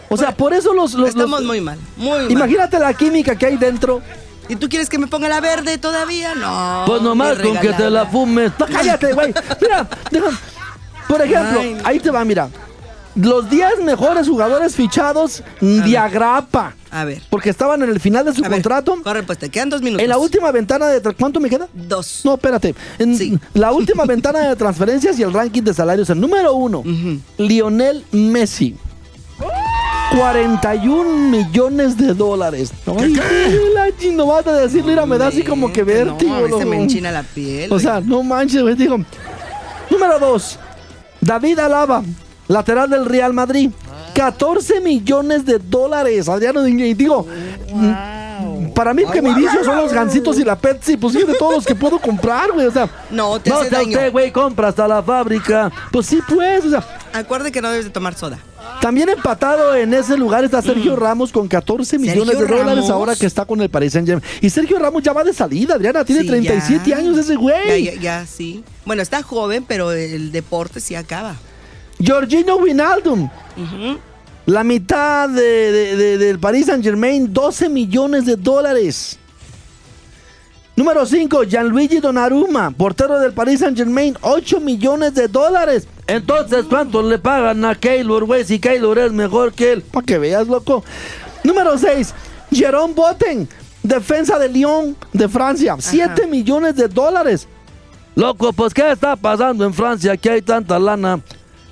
O 0.08 0.16
sea, 0.16 0.30
por 0.32 0.54
eso 0.54 0.72
los... 0.72 0.94
los- 0.94 1.08
estamos 1.08 1.40
los- 1.40 1.46
muy 1.48 1.60
mal. 1.60 1.78
Muy 1.96 2.10
mal. 2.18 2.30
Imagínate 2.30 2.78
la 2.78 2.94
química 2.94 3.36
que 3.36 3.46
hay 3.46 3.56
dentro. 3.56 4.00
¿Y 4.48 4.56
tú 4.56 4.68
quieres 4.68 4.88
que 4.90 4.98
me 4.98 5.06
ponga 5.06 5.28
la 5.28 5.40
verde 5.40 5.78
todavía? 5.78 6.34
No. 6.34 6.84
Pues 6.86 7.00
nomás 7.02 7.38
con 7.38 7.56
que 7.58 7.72
te 7.72 7.90
la 7.90 8.06
fumes. 8.06 8.52
No, 8.58 8.66
cállate, 8.66 9.12
güey. 9.14 9.34
Mira, 9.60 9.88
deja- 10.10 10.38
por 11.08 11.22
ejemplo, 11.22 11.60
Ay. 11.60 11.78
ahí 11.82 11.98
te 11.98 12.10
va, 12.10 12.24
mira. 12.24 12.48
Los 13.16 13.48
10 13.48 13.80
mejores 13.84 14.28
jugadores 14.28 14.74
fichados 14.74 15.42
de 15.60 15.96
agrapa. 15.98 16.74
A 16.90 17.04
ver. 17.04 17.22
Porque 17.30 17.50
estaban 17.50 17.82
en 17.82 17.90
el 17.90 18.00
final 18.00 18.24
de 18.24 18.32
su 18.34 18.44
a 18.44 18.48
ver, 18.48 18.58
contrato. 18.60 18.96
Corre, 19.02 19.22
pues 19.22 19.38
te 19.38 19.48
quedan 19.50 19.70
dos 19.70 19.82
minutos. 19.82 20.02
En 20.02 20.08
la 20.08 20.18
última 20.18 20.50
ventana 20.50 20.86
de... 20.88 21.00
¿Cuánto 21.14 21.38
me 21.40 21.48
queda? 21.48 21.68
Dos. 21.72 22.22
No, 22.24 22.34
espérate. 22.34 22.74
En 22.98 23.16
Sí. 23.16 23.38
la 23.54 23.72
última 23.72 24.04
ventana 24.06 24.48
de 24.48 24.56
transferencias 24.56 25.18
y 25.18 25.22
el 25.22 25.32
ranking 25.32 25.62
de 25.62 25.74
salarios. 25.74 26.10
El 26.10 26.20
número 26.20 26.54
uno, 26.54 26.80
Ujú. 26.80 27.18
Lionel 27.38 28.04
Messi. 28.12 28.76
41 30.16 31.28
millones 31.28 31.96
de 31.96 32.14
dólares. 32.14 32.72
Ay, 32.86 33.14
chi- 33.98 34.10
no 34.12 34.26
vas 34.26 34.46
a 34.46 34.52
decirlo, 34.52 34.86
mira, 34.90 35.06
me 35.06 35.18
da 35.18 35.28
así 35.28 35.42
como 35.42 35.72
que 35.72 35.82
vértigo. 35.82 36.32
No, 36.40 36.46
loco. 36.46 36.64
me 36.66 36.76
enchina 36.82 37.10
la 37.10 37.22
piel. 37.22 37.72
O 37.72 37.78
sea, 37.78 38.00
no 38.00 38.22
manches, 38.22 38.62
güey. 38.62 38.74
Digo, 38.76 38.98
número 39.90 40.18
dos, 40.20 40.58
David 41.20 41.58
Alaba, 41.58 42.02
lateral 42.48 42.90
del 42.90 43.06
Real 43.06 43.32
Madrid. 43.32 43.70
14 44.14 44.80
millones 44.80 45.44
de 45.44 45.58
dólares, 45.58 46.28
Adriano. 46.28 46.66
Y 46.68 46.94
digo, 46.94 47.26
mm, 47.72 48.72
para 48.74 48.94
mí 48.94 49.02
que 49.12 49.20
mi 49.20 49.34
vicio 49.34 49.64
son 49.64 49.76
los 49.76 49.92
gancitos 49.92 50.38
y 50.38 50.44
la 50.44 50.56
Pepsi. 50.56 50.96
Pues 50.96 51.14
sí, 51.14 51.24
de 51.24 51.34
todos 51.34 51.54
los 51.54 51.66
que 51.66 51.74
puedo 51.74 51.98
comprar, 51.98 52.52
güey. 52.52 52.66
O 52.66 52.70
sea, 52.70 52.88
No, 53.10 53.40
te 53.40 53.50
No 53.50 53.58
hace 53.58 53.70
daño. 53.70 53.98
güey, 54.12 54.30
compra 54.30 54.68
hasta 54.68 54.86
la 54.86 55.02
fábrica. 55.02 55.70
pues 55.90 56.06
sí, 56.06 56.20
pues. 56.28 56.64
O 56.66 56.70
sea, 56.70 56.84
Acuerde 57.12 57.50
que 57.52 57.60
no 57.60 57.70
debes 57.70 57.84
de 57.86 57.90
tomar 57.90 58.14
soda. 58.14 58.38
también 58.80 59.08
empatado 59.08 59.74
en 59.76 59.92
ese 59.94 60.16
lugar 60.16 60.44
está 60.44 60.60
Sergio 60.62 60.94
Ramos 60.96 61.30
con 61.32 61.46
14 61.48 61.98
millones 61.98 62.26
de 62.26 62.34
Mm. 62.34 62.38
¿Sergio 62.38 62.56
dólares 62.58 62.74
Ramos? 62.76 62.90
ahora 62.90 63.16
que 63.16 63.26
está 63.26 63.44
con 63.44 63.60
el 63.62 63.68
Paris 63.70 63.92
Saint 63.94 64.06
Germain. 64.08 64.28
Y 64.40 64.50
Sergio 64.50 64.78
Ramos 64.78 65.02
ya 65.02 65.12
va 65.12 65.24
de 65.24 65.32
salida, 65.32 65.74
Adriana. 65.74 66.04
Tiene 66.04 66.22
Sí, 66.22 66.28
37 66.28 66.90
ya. 66.90 66.96
años 66.98 67.16
ese 67.18 67.34
güey. 67.36 67.84
Ya, 67.84 67.92
ya, 67.94 68.00
ya, 68.00 68.26
sí. 68.26 68.62
Bueno, 68.84 69.02
está 69.02 69.22
joven, 69.22 69.64
pero 69.66 69.90
el 69.92 70.30
deporte 70.32 70.80
sí 70.80 70.94
acaba. 70.94 71.34
Giorgino 71.98 72.56
Wijnaldum. 72.56 73.28
Ujú. 73.56 73.98
La 74.46 74.62
mitad 74.62 75.28
de- 75.28 75.72
de- 75.72 75.96
de- 75.96 76.18
del 76.18 76.38
Paris 76.38 76.66
Saint 76.66 76.84
Germain, 76.84 77.32
12 77.32 77.68
millones 77.68 78.26
de 78.26 78.36
dólares. 78.36 79.18
Número 80.76 81.06
5, 81.06 81.44
Gianluigi 81.44 82.00
Donnarumma, 82.00 82.72
portero 82.72 83.20
del 83.20 83.32
Paris 83.32 83.60
Saint 83.60 83.76
Germain, 83.76 84.16
8 84.22 84.58
millones 84.60 85.14
de 85.14 85.28
dólares. 85.28 85.86
Entonces, 86.08 86.64
¿cuánto 86.68 87.00
le 87.02 87.18
pagan 87.18 87.64
a 87.64 87.76
Keylor, 87.76 88.24
güey? 88.24 88.44
Si 88.44 88.58
Keylor 88.58 88.98
es 88.98 89.12
mejor 89.12 89.52
que 89.52 89.72
él. 89.72 89.82
Para 89.82 90.04
que 90.04 90.18
veas, 90.18 90.48
loco. 90.48 90.84
Número 91.44 91.78
6, 91.78 92.12
Jerome 92.50 92.92
Boten, 92.92 93.48
defensa 93.84 94.36
de 94.38 94.48
Lyon 94.48 94.96
de 95.12 95.28
Francia, 95.28 95.76
7 95.78 96.26
millones 96.26 96.74
de 96.74 96.88
dólares. 96.88 97.46
Loco, 98.16 98.52
pues, 98.52 98.74
¿qué 98.74 98.90
está 98.90 99.14
pasando 99.16 99.64
en 99.64 99.72
Francia? 99.72 100.16
Que 100.16 100.30
hay 100.30 100.42
tanta 100.42 100.78
lana. 100.78 101.20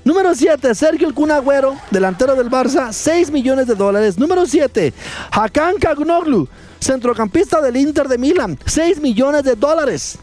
Número 0.05 0.35
7, 0.35 0.75
Sergio 0.75 1.07
El 1.07 1.15
Kun 1.15 1.31
Agüero, 1.31 1.77
delantero 1.91 2.35
del 2.35 2.51
Barça, 2.51 2.93
6 2.93 3.31
millones 3.31 3.69
de 3.69 3.77
dólares. 3.77 4.19
Número 4.19 4.47
7, 4.47 4.93
Hakan 5.31 5.77
Kagnoglu, 5.79 6.49
centrocampista 6.81 7.61
del 7.61 7.77
Inter 7.77 8.09
de 8.09 8.19
Milán, 8.19 8.59
6 8.67 9.01
millones 9.01 9.45
de 9.45 9.55
dólares. 9.55 10.19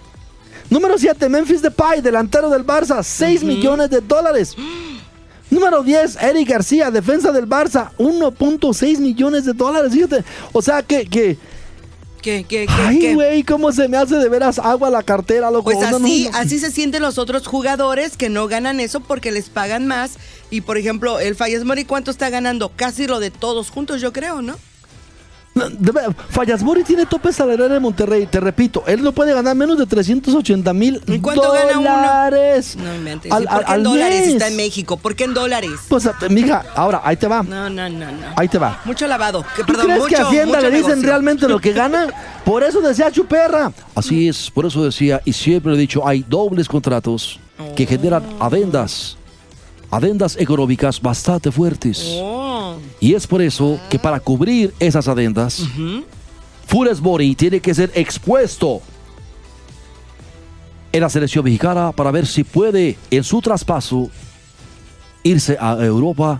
Número 0.69 0.97
7, 0.97 1.29
Memphis 1.29 1.61
Depay, 1.61 2.01
delantero 2.01 2.49
del 2.49 2.65
Barça, 2.65 3.01
6 3.01 3.43
millones 3.43 3.89
de 3.89 4.01
dólares. 4.01 4.55
Número 5.49 5.81
10, 5.81 6.17
Eric 6.23 6.49
García, 6.49 6.91
defensa 6.91 7.31
del 7.31 7.47
Barça, 7.47 7.91
1.6 7.97 8.99
millones 8.99 9.45
de 9.45 9.53
dólares. 9.53 9.93
Fíjate, 9.93 10.23
o 10.51 10.61
sea 10.61 10.83
que, 10.83 11.07
que 11.07 11.37
¿Qué, 12.21 12.43
qué, 12.47 12.65
qué, 12.67 12.73
ay, 12.81 13.13
güey, 13.13 13.43
cómo 13.43 13.71
se 13.71 13.87
me 13.87 13.97
hace 13.97 14.15
de 14.15 14.27
veras 14.27 14.59
agua 14.59 14.89
la 14.89 15.03
cartera, 15.03 15.49
loco. 15.51 15.71
Pues 15.71 15.79
No, 15.79 15.99
no, 15.99 16.05
así, 16.05 16.29
no. 16.29 16.37
así 16.37 16.59
se 16.59 16.71
sienten 16.71 17.01
los 17.01 17.17
otros 17.17 17.47
jugadores 17.47 18.17
que 18.17 18.29
no 18.29 18.47
ganan 18.47 18.79
eso 18.79 18.99
porque 18.99 19.31
les 19.31 19.49
pagan 19.49 19.87
más. 19.87 20.17
Y 20.49 20.61
por 20.61 20.77
ejemplo, 20.77 21.19
el 21.19 21.35
Fallas 21.35 21.63
Mori, 21.63 21.85
¿cuánto 21.85 22.11
está 22.11 22.29
ganando? 22.29 22.71
Casi 22.75 23.07
lo 23.07 23.19
de 23.19 23.31
todos 23.31 23.69
juntos, 23.69 24.01
yo 24.01 24.11
creo, 24.11 24.41
¿no? 24.41 24.57
Fallasmori 26.29 26.83
tiene 26.83 27.05
tope 27.05 27.31
salarial 27.33 27.71
en 27.71 27.81
Monterrey. 27.81 28.25
Te 28.27 28.39
repito, 28.39 28.83
él 28.87 29.01
no 29.03 29.11
puede 29.11 29.33
ganar 29.33 29.55
menos 29.55 29.77
de 29.77 29.85
380 29.85 30.73
mil 30.73 31.01
¿Y 31.07 31.19
cuánto 31.19 31.51
gana 31.51 31.79
uno? 31.79 31.89
dólares. 31.89 32.75
No 32.75 32.93
inventes. 32.93 33.31
Al- 33.31 33.43
¿Y 33.43 33.47
por 33.47 33.55
al- 33.57 33.65
qué 33.65 33.73
en 33.73 33.83
dólares 33.83 34.19
mes. 34.21 34.29
está 34.29 34.47
en 34.47 34.55
México? 34.57 34.97
¿Por 34.97 35.15
qué 35.15 35.23
en 35.25 35.33
dólares? 35.33 35.71
Pues, 35.87 36.05
a- 36.05 36.15
mija, 36.29 36.63
ahora, 36.75 37.01
ahí 37.03 37.17
te 37.17 37.27
va. 37.27 37.43
No, 37.43 37.69
no, 37.69 37.89
no, 37.89 38.05
no. 38.11 38.27
Ahí 38.35 38.47
te 38.47 38.57
va. 38.57 38.79
Mucho 38.85 39.07
lavado. 39.07 39.43
Que, 39.55 39.61
¿Tú 39.63 39.67
perdón, 39.67 39.85
crees 39.85 39.99
mucho, 39.99 40.15
que 40.15 40.21
a 40.21 40.25
Hacienda 40.27 40.57
mucho 40.57 40.61
le 40.69 40.69
dicen 40.77 40.89
negocio. 40.89 41.09
realmente 41.09 41.47
lo 41.47 41.59
que 41.59 41.73
gana? 41.73 42.07
Por 42.45 42.63
eso 42.63 42.81
decía 42.81 43.11
Chuperra. 43.11 43.71
Así 43.93 44.27
es, 44.27 44.49
por 44.49 44.65
eso 44.65 44.83
decía, 44.83 45.21
y 45.23 45.33
siempre 45.33 45.73
he 45.73 45.77
dicho, 45.77 46.07
hay 46.07 46.25
dobles 46.27 46.67
contratos 46.67 47.39
que 47.75 47.85
generan 47.85 48.23
adendas, 48.39 49.17
adendas 49.91 50.37
económicas 50.37 51.01
bastante 51.01 51.51
fuertes. 51.51 52.03
Oh. 52.21 52.77
Y 52.99 53.13
es 53.13 53.25
por 53.25 53.41
eso 53.41 53.79
que 53.89 53.99
para 53.99 54.19
cubrir 54.19 54.73
esas 54.79 55.07
adendas, 55.07 55.63
Funes 56.67 57.01
Mori 57.01 57.35
tiene 57.35 57.59
que 57.59 57.73
ser 57.73 57.91
expuesto 57.95 58.81
en 60.91 61.01
la 61.01 61.09
selección 61.09 61.43
mexicana 61.43 61.91
para 61.91 62.11
ver 62.11 62.25
si 62.25 62.43
puede 62.43 62.97
en 63.11 63.23
su 63.23 63.41
traspaso 63.41 64.09
irse 65.23 65.57
a 65.59 65.77
Europa, 65.83 66.39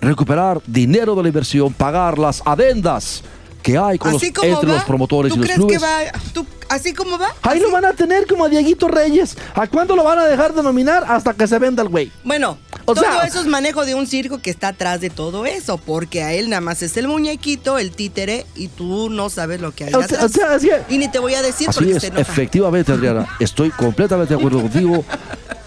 recuperar 0.00 0.60
dinero 0.66 1.14
de 1.14 1.22
la 1.22 1.28
inversión, 1.28 1.72
pagar 1.72 2.18
las 2.18 2.42
adendas 2.44 3.22
que 3.62 3.76
hay 3.76 3.98
con 3.98 4.12
los, 4.12 4.22
entre 4.22 4.44
va, 4.46 4.74
los 4.74 4.84
promotores 4.84 5.32
¿tú 5.32 5.36
y 5.36 5.38
los 5.38 5.46
crees 5.46 5.58
clubes. 5.58 5.78
que 5.78 5.84
va? 5.84 6.20
¿Tú, 6.32 6.46
¿Así 6.68 6.92
como 6.92 7.18
va? 7.18 7.28
Ahí 7.42 7.58
¿Así? 7.58 7.60
lo 7.60 7.70
van 7.70 7.84
a 7.84 7.92
tener 7.94 8.26
como 8.26 8.44
a 8.44 8.48
Dieguito 8.48 8.88
Reyes. 8.88 9.36
¿A 9.54 9.66
cuándo 9.66 9.96
lo 9.96 10.04
van 10.04 10.18
a 10.18 10.26
dejar 10.26 10.52
de 10.54 10.62
nominar? 10.62 11.04
Hasta 11.08 11.32
que 11.34 11.46
se 11.46 11.58
venda 11.58 11.82
el 11.82 11.88
güey. 11.88 12.12
Bueno, 12.24 12.58
O 12.84 12.94
todo 12.94 13.04
sea- 13.04 13.22
eso 13.26 13.40
es 13.40 13.46
manejo 13.46 13.84
de 13.86 13.94
un 13.94 14.06
circo 14.06 14.38
que 14.38 14.50
está 14.50 14.68
atrás 14.68 15.00
de 15.00 15.08
todo 15.10 15.46
eso, 15.46 15.78
porque 15.78 16.22
a 16.22 16.32
él 16.34 16.50
nada 16.50 16.60
más 16.60 16.82
es 16.82 16.96
el 16.96 17.08
muñequito, 17.08 17.78
el 17.78 17.92
títere, 17.92 18.44
y 18.54 18.68
tú 18.68 19.08
no 19.10 19.30
sabes 19.30 19.60
lo 19.60 19.72
que 19.72 19.84
hay 19.84 19.94
O 19.94 19.98
sea, 20.02 20.18
atrás. 20.18 20.24
o 20.24 20.28
sea, 20.28 20.54
es 20.56 20.66
Y 20.90 20.98
ni 20.98 21.08
te 21.08 21.18
voy 21.18 21.34
a 21.34 21.42
decir 21.42 21.68
Así 21.70 21.78
porque 21.78 21.96
es, 21.96 22.00
se 22.02 22.06
enoja. 22.08 22.20
efectivamente, 22.22 22.92
Adriana. 22.92 23.26
Estoy 23.40 23.70
completamente 23.70 24.34
de 24.34 24.38
acuerdo 24.40 24.60
contigo. 24.60 25.04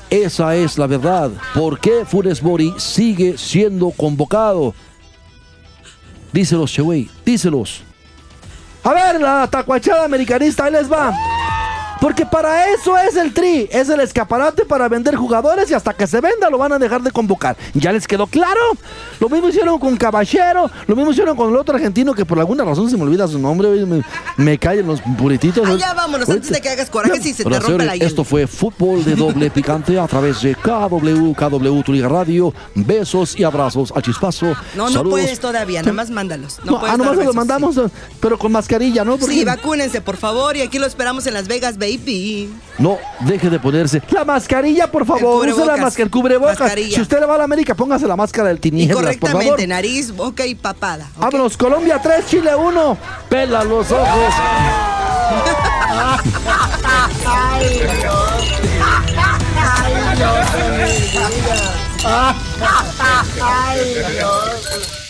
Esa 0.10 0.56
es 0.56 0.78
la 0.78 0.88
verdad. 0.88 1.32
¿Por 1.54 1.80
qué 1.80 2.04
Funes 2.06 2.44
Mori 2.44 2.74
sigue 2.78 3.38
siendo 3.38 3.92
convocado? 3.92 4.74
Díselos, 6.34 6.72
Chewey, 6.72 7.10
díselos. 7.26 7.84
A 8.84 8.94
ver, 8.94 9.22
la 9.22 9.48
tacuachada 9.48 10.06
americanista, 10.06 10.66
ahí 10.66 10.72
les 10.72 10.92
va. 10.92 11.14
Porque 12.02 12.26
para 12.26 12.72
eso 12.74 12.98
es 12.98 13.16
el 13.16 13.32
tri, 13.32 13.70
es 13.72 13.88
el 13.88 14.00
escaparate 14.00 14.66
para 14.66 14.90
vender 14.90 15.16
jugadores 15.16 15.70
y 15.70 15.76
hasta 15.76 15.94
que 15.94 16.08
se 16.08 16.20
venda 16.20 16.50
lo 16.50 16.58
van 16.58 16.74
a 16.74 16.80
dejar 16.80 17.04
de 17.04 17.12
convocar. 17.12 17.56
¿Ya 17.76 17.92
les 17.94 18.08
quedó 18.08 18.26
claro? 18.26 18.60
Lo 19.20 19.30
mismo 19.30 19.50
hicieron 19.50 19.78
con 19.78 19.96
Caballero, 19.98 20.72
lo 20.88 20.96
mismo 20.96 21.12
hicieron 21.12 21.38
con 21.38 21.52
el 21.52 21.56
otro 21.58 21.76
argentino 21.76 22.16
que 22.16 22.26
por 22.26 22.40
alguna 22.40 22.64
razón 22.66 22.90
se 22.90 22.98
me 22.98 23.04
olvida 23.04 23.28
su 23.28 23.38
nombre, 23.38 23.70
me, 23.86 24.02
me 24.38 24.58
caen 24.58 24.88
los 24.88 25.00
purititos. 25.16 25.64
Ah, 25.70 25.76
ya 25.80 25.94
vámonos, 25.94 26.28
antes 26.28 26.50
de 26.50 26.60
que 26.60 26.70
hagas 26.70 26.90
coraje 26.90 27.22
si 27.22 27.34
se 27.34 27.44
te 27.44 27.60
rompe 27.60 27.86
la 27.86 27.94
Esto 27.94 28.24
fue 28.24 28.48
fútbol 28.48 29.06
de 29.06 29.14
doble 29.16 29.52
picante 29.52 30.00
a 30.00 30.08
través 30.08 30.42
de 30.42 30.56
KW, 30.56 31.34
KW 31.34 31.82
Tu 31.84 31.94
Liga 31.94 32.10
Radio. 32.10 32.52
Besos 32.74 33.40
y 33.40 33.44
abrazos 33.44 33.94
a 33.96 34.02
Chispazo. 34.02 34.56
No, 34.76 34.90
no 34.90 35.04
puedes 35.04 35.40
todavía, 35.40 35.82
nada 35.84 35.94
más 35.94 36.10
mándalos. 36.10 36.58
No, 36.64 36.72
No, 36.72 36.80
puedes 36.80 36.96
ah, 36.96 36.98
nomás 36.98 37.16
dar 37.16 37.16
se 37.16 37.26
lo 37.26 37.32
besos, 37.32 37.36
mandamos, 37.36 37.76
pero 38.20 38.40
con 38.40 38.52
mascarilla, 38.52 39.06
¿no? 39.06 39.18
Porque- 39.18 39.36
Sí, 39.36 39.46
vacúnense, 39.46 40.02
por 40.02 40.18
favor, 40.18 40.58
y 40.58 40.62
aquí 40.62 40.80
lo 40.80 40.88
esperamos 40.88 41.28
en 41.28 41.36
Las 41.36 41.48
Vegas, 41.48 41.78
baby. 41.78 41.91
No, 42.78 42.98
deje 43.22 43.50
de 43.50 43.60
ponerse. 43.60 44.02
La 44.12 44.26
mascarilla, 44.26 44.90
por 44.92 45.06
favor, 45.06 45.42
use 45.48 45.50
la 45.50 45.54
cubrebocas. 45.54 45.80
máscara, 45.82 46.04
el 46.06 46.12
cubrebocas. 46.12 46.60
Mascarilla. 46.60 46.96
Si 46.96 47.02
usted 47.02 47.20
le 47.20 47.26
va 47.26 47.36
a 47.36 47.38
la 47.40 47.44
América, 47.44 47.76
póngase 47.76 48.08
la 48.08 48.16
máscara 48.16 48.48
del 48.50 48.58
Y 48.58 48.62
tinieblas, 48.62 49.18
por 49.18 49.30
favor. 49.30 49.44
correctamente, 49.44 49.68
nariz, 49.68 50.12
boca 50.12 50.46
y 50.46 50.56
papada. 50.56 51.10
¿ok? 51.16 51.22
Vámonos, 51.22 51.58
Colombia 51.58 52.00
3, 52.02 52.26
Chile 52.26 52.56
1. 52.56 52.98
Pela 53.30 53.64
los 53.64 53.92
ojos. 53.92 54.34
Ay, 63.44 64.04
Dios. 64.16 64.98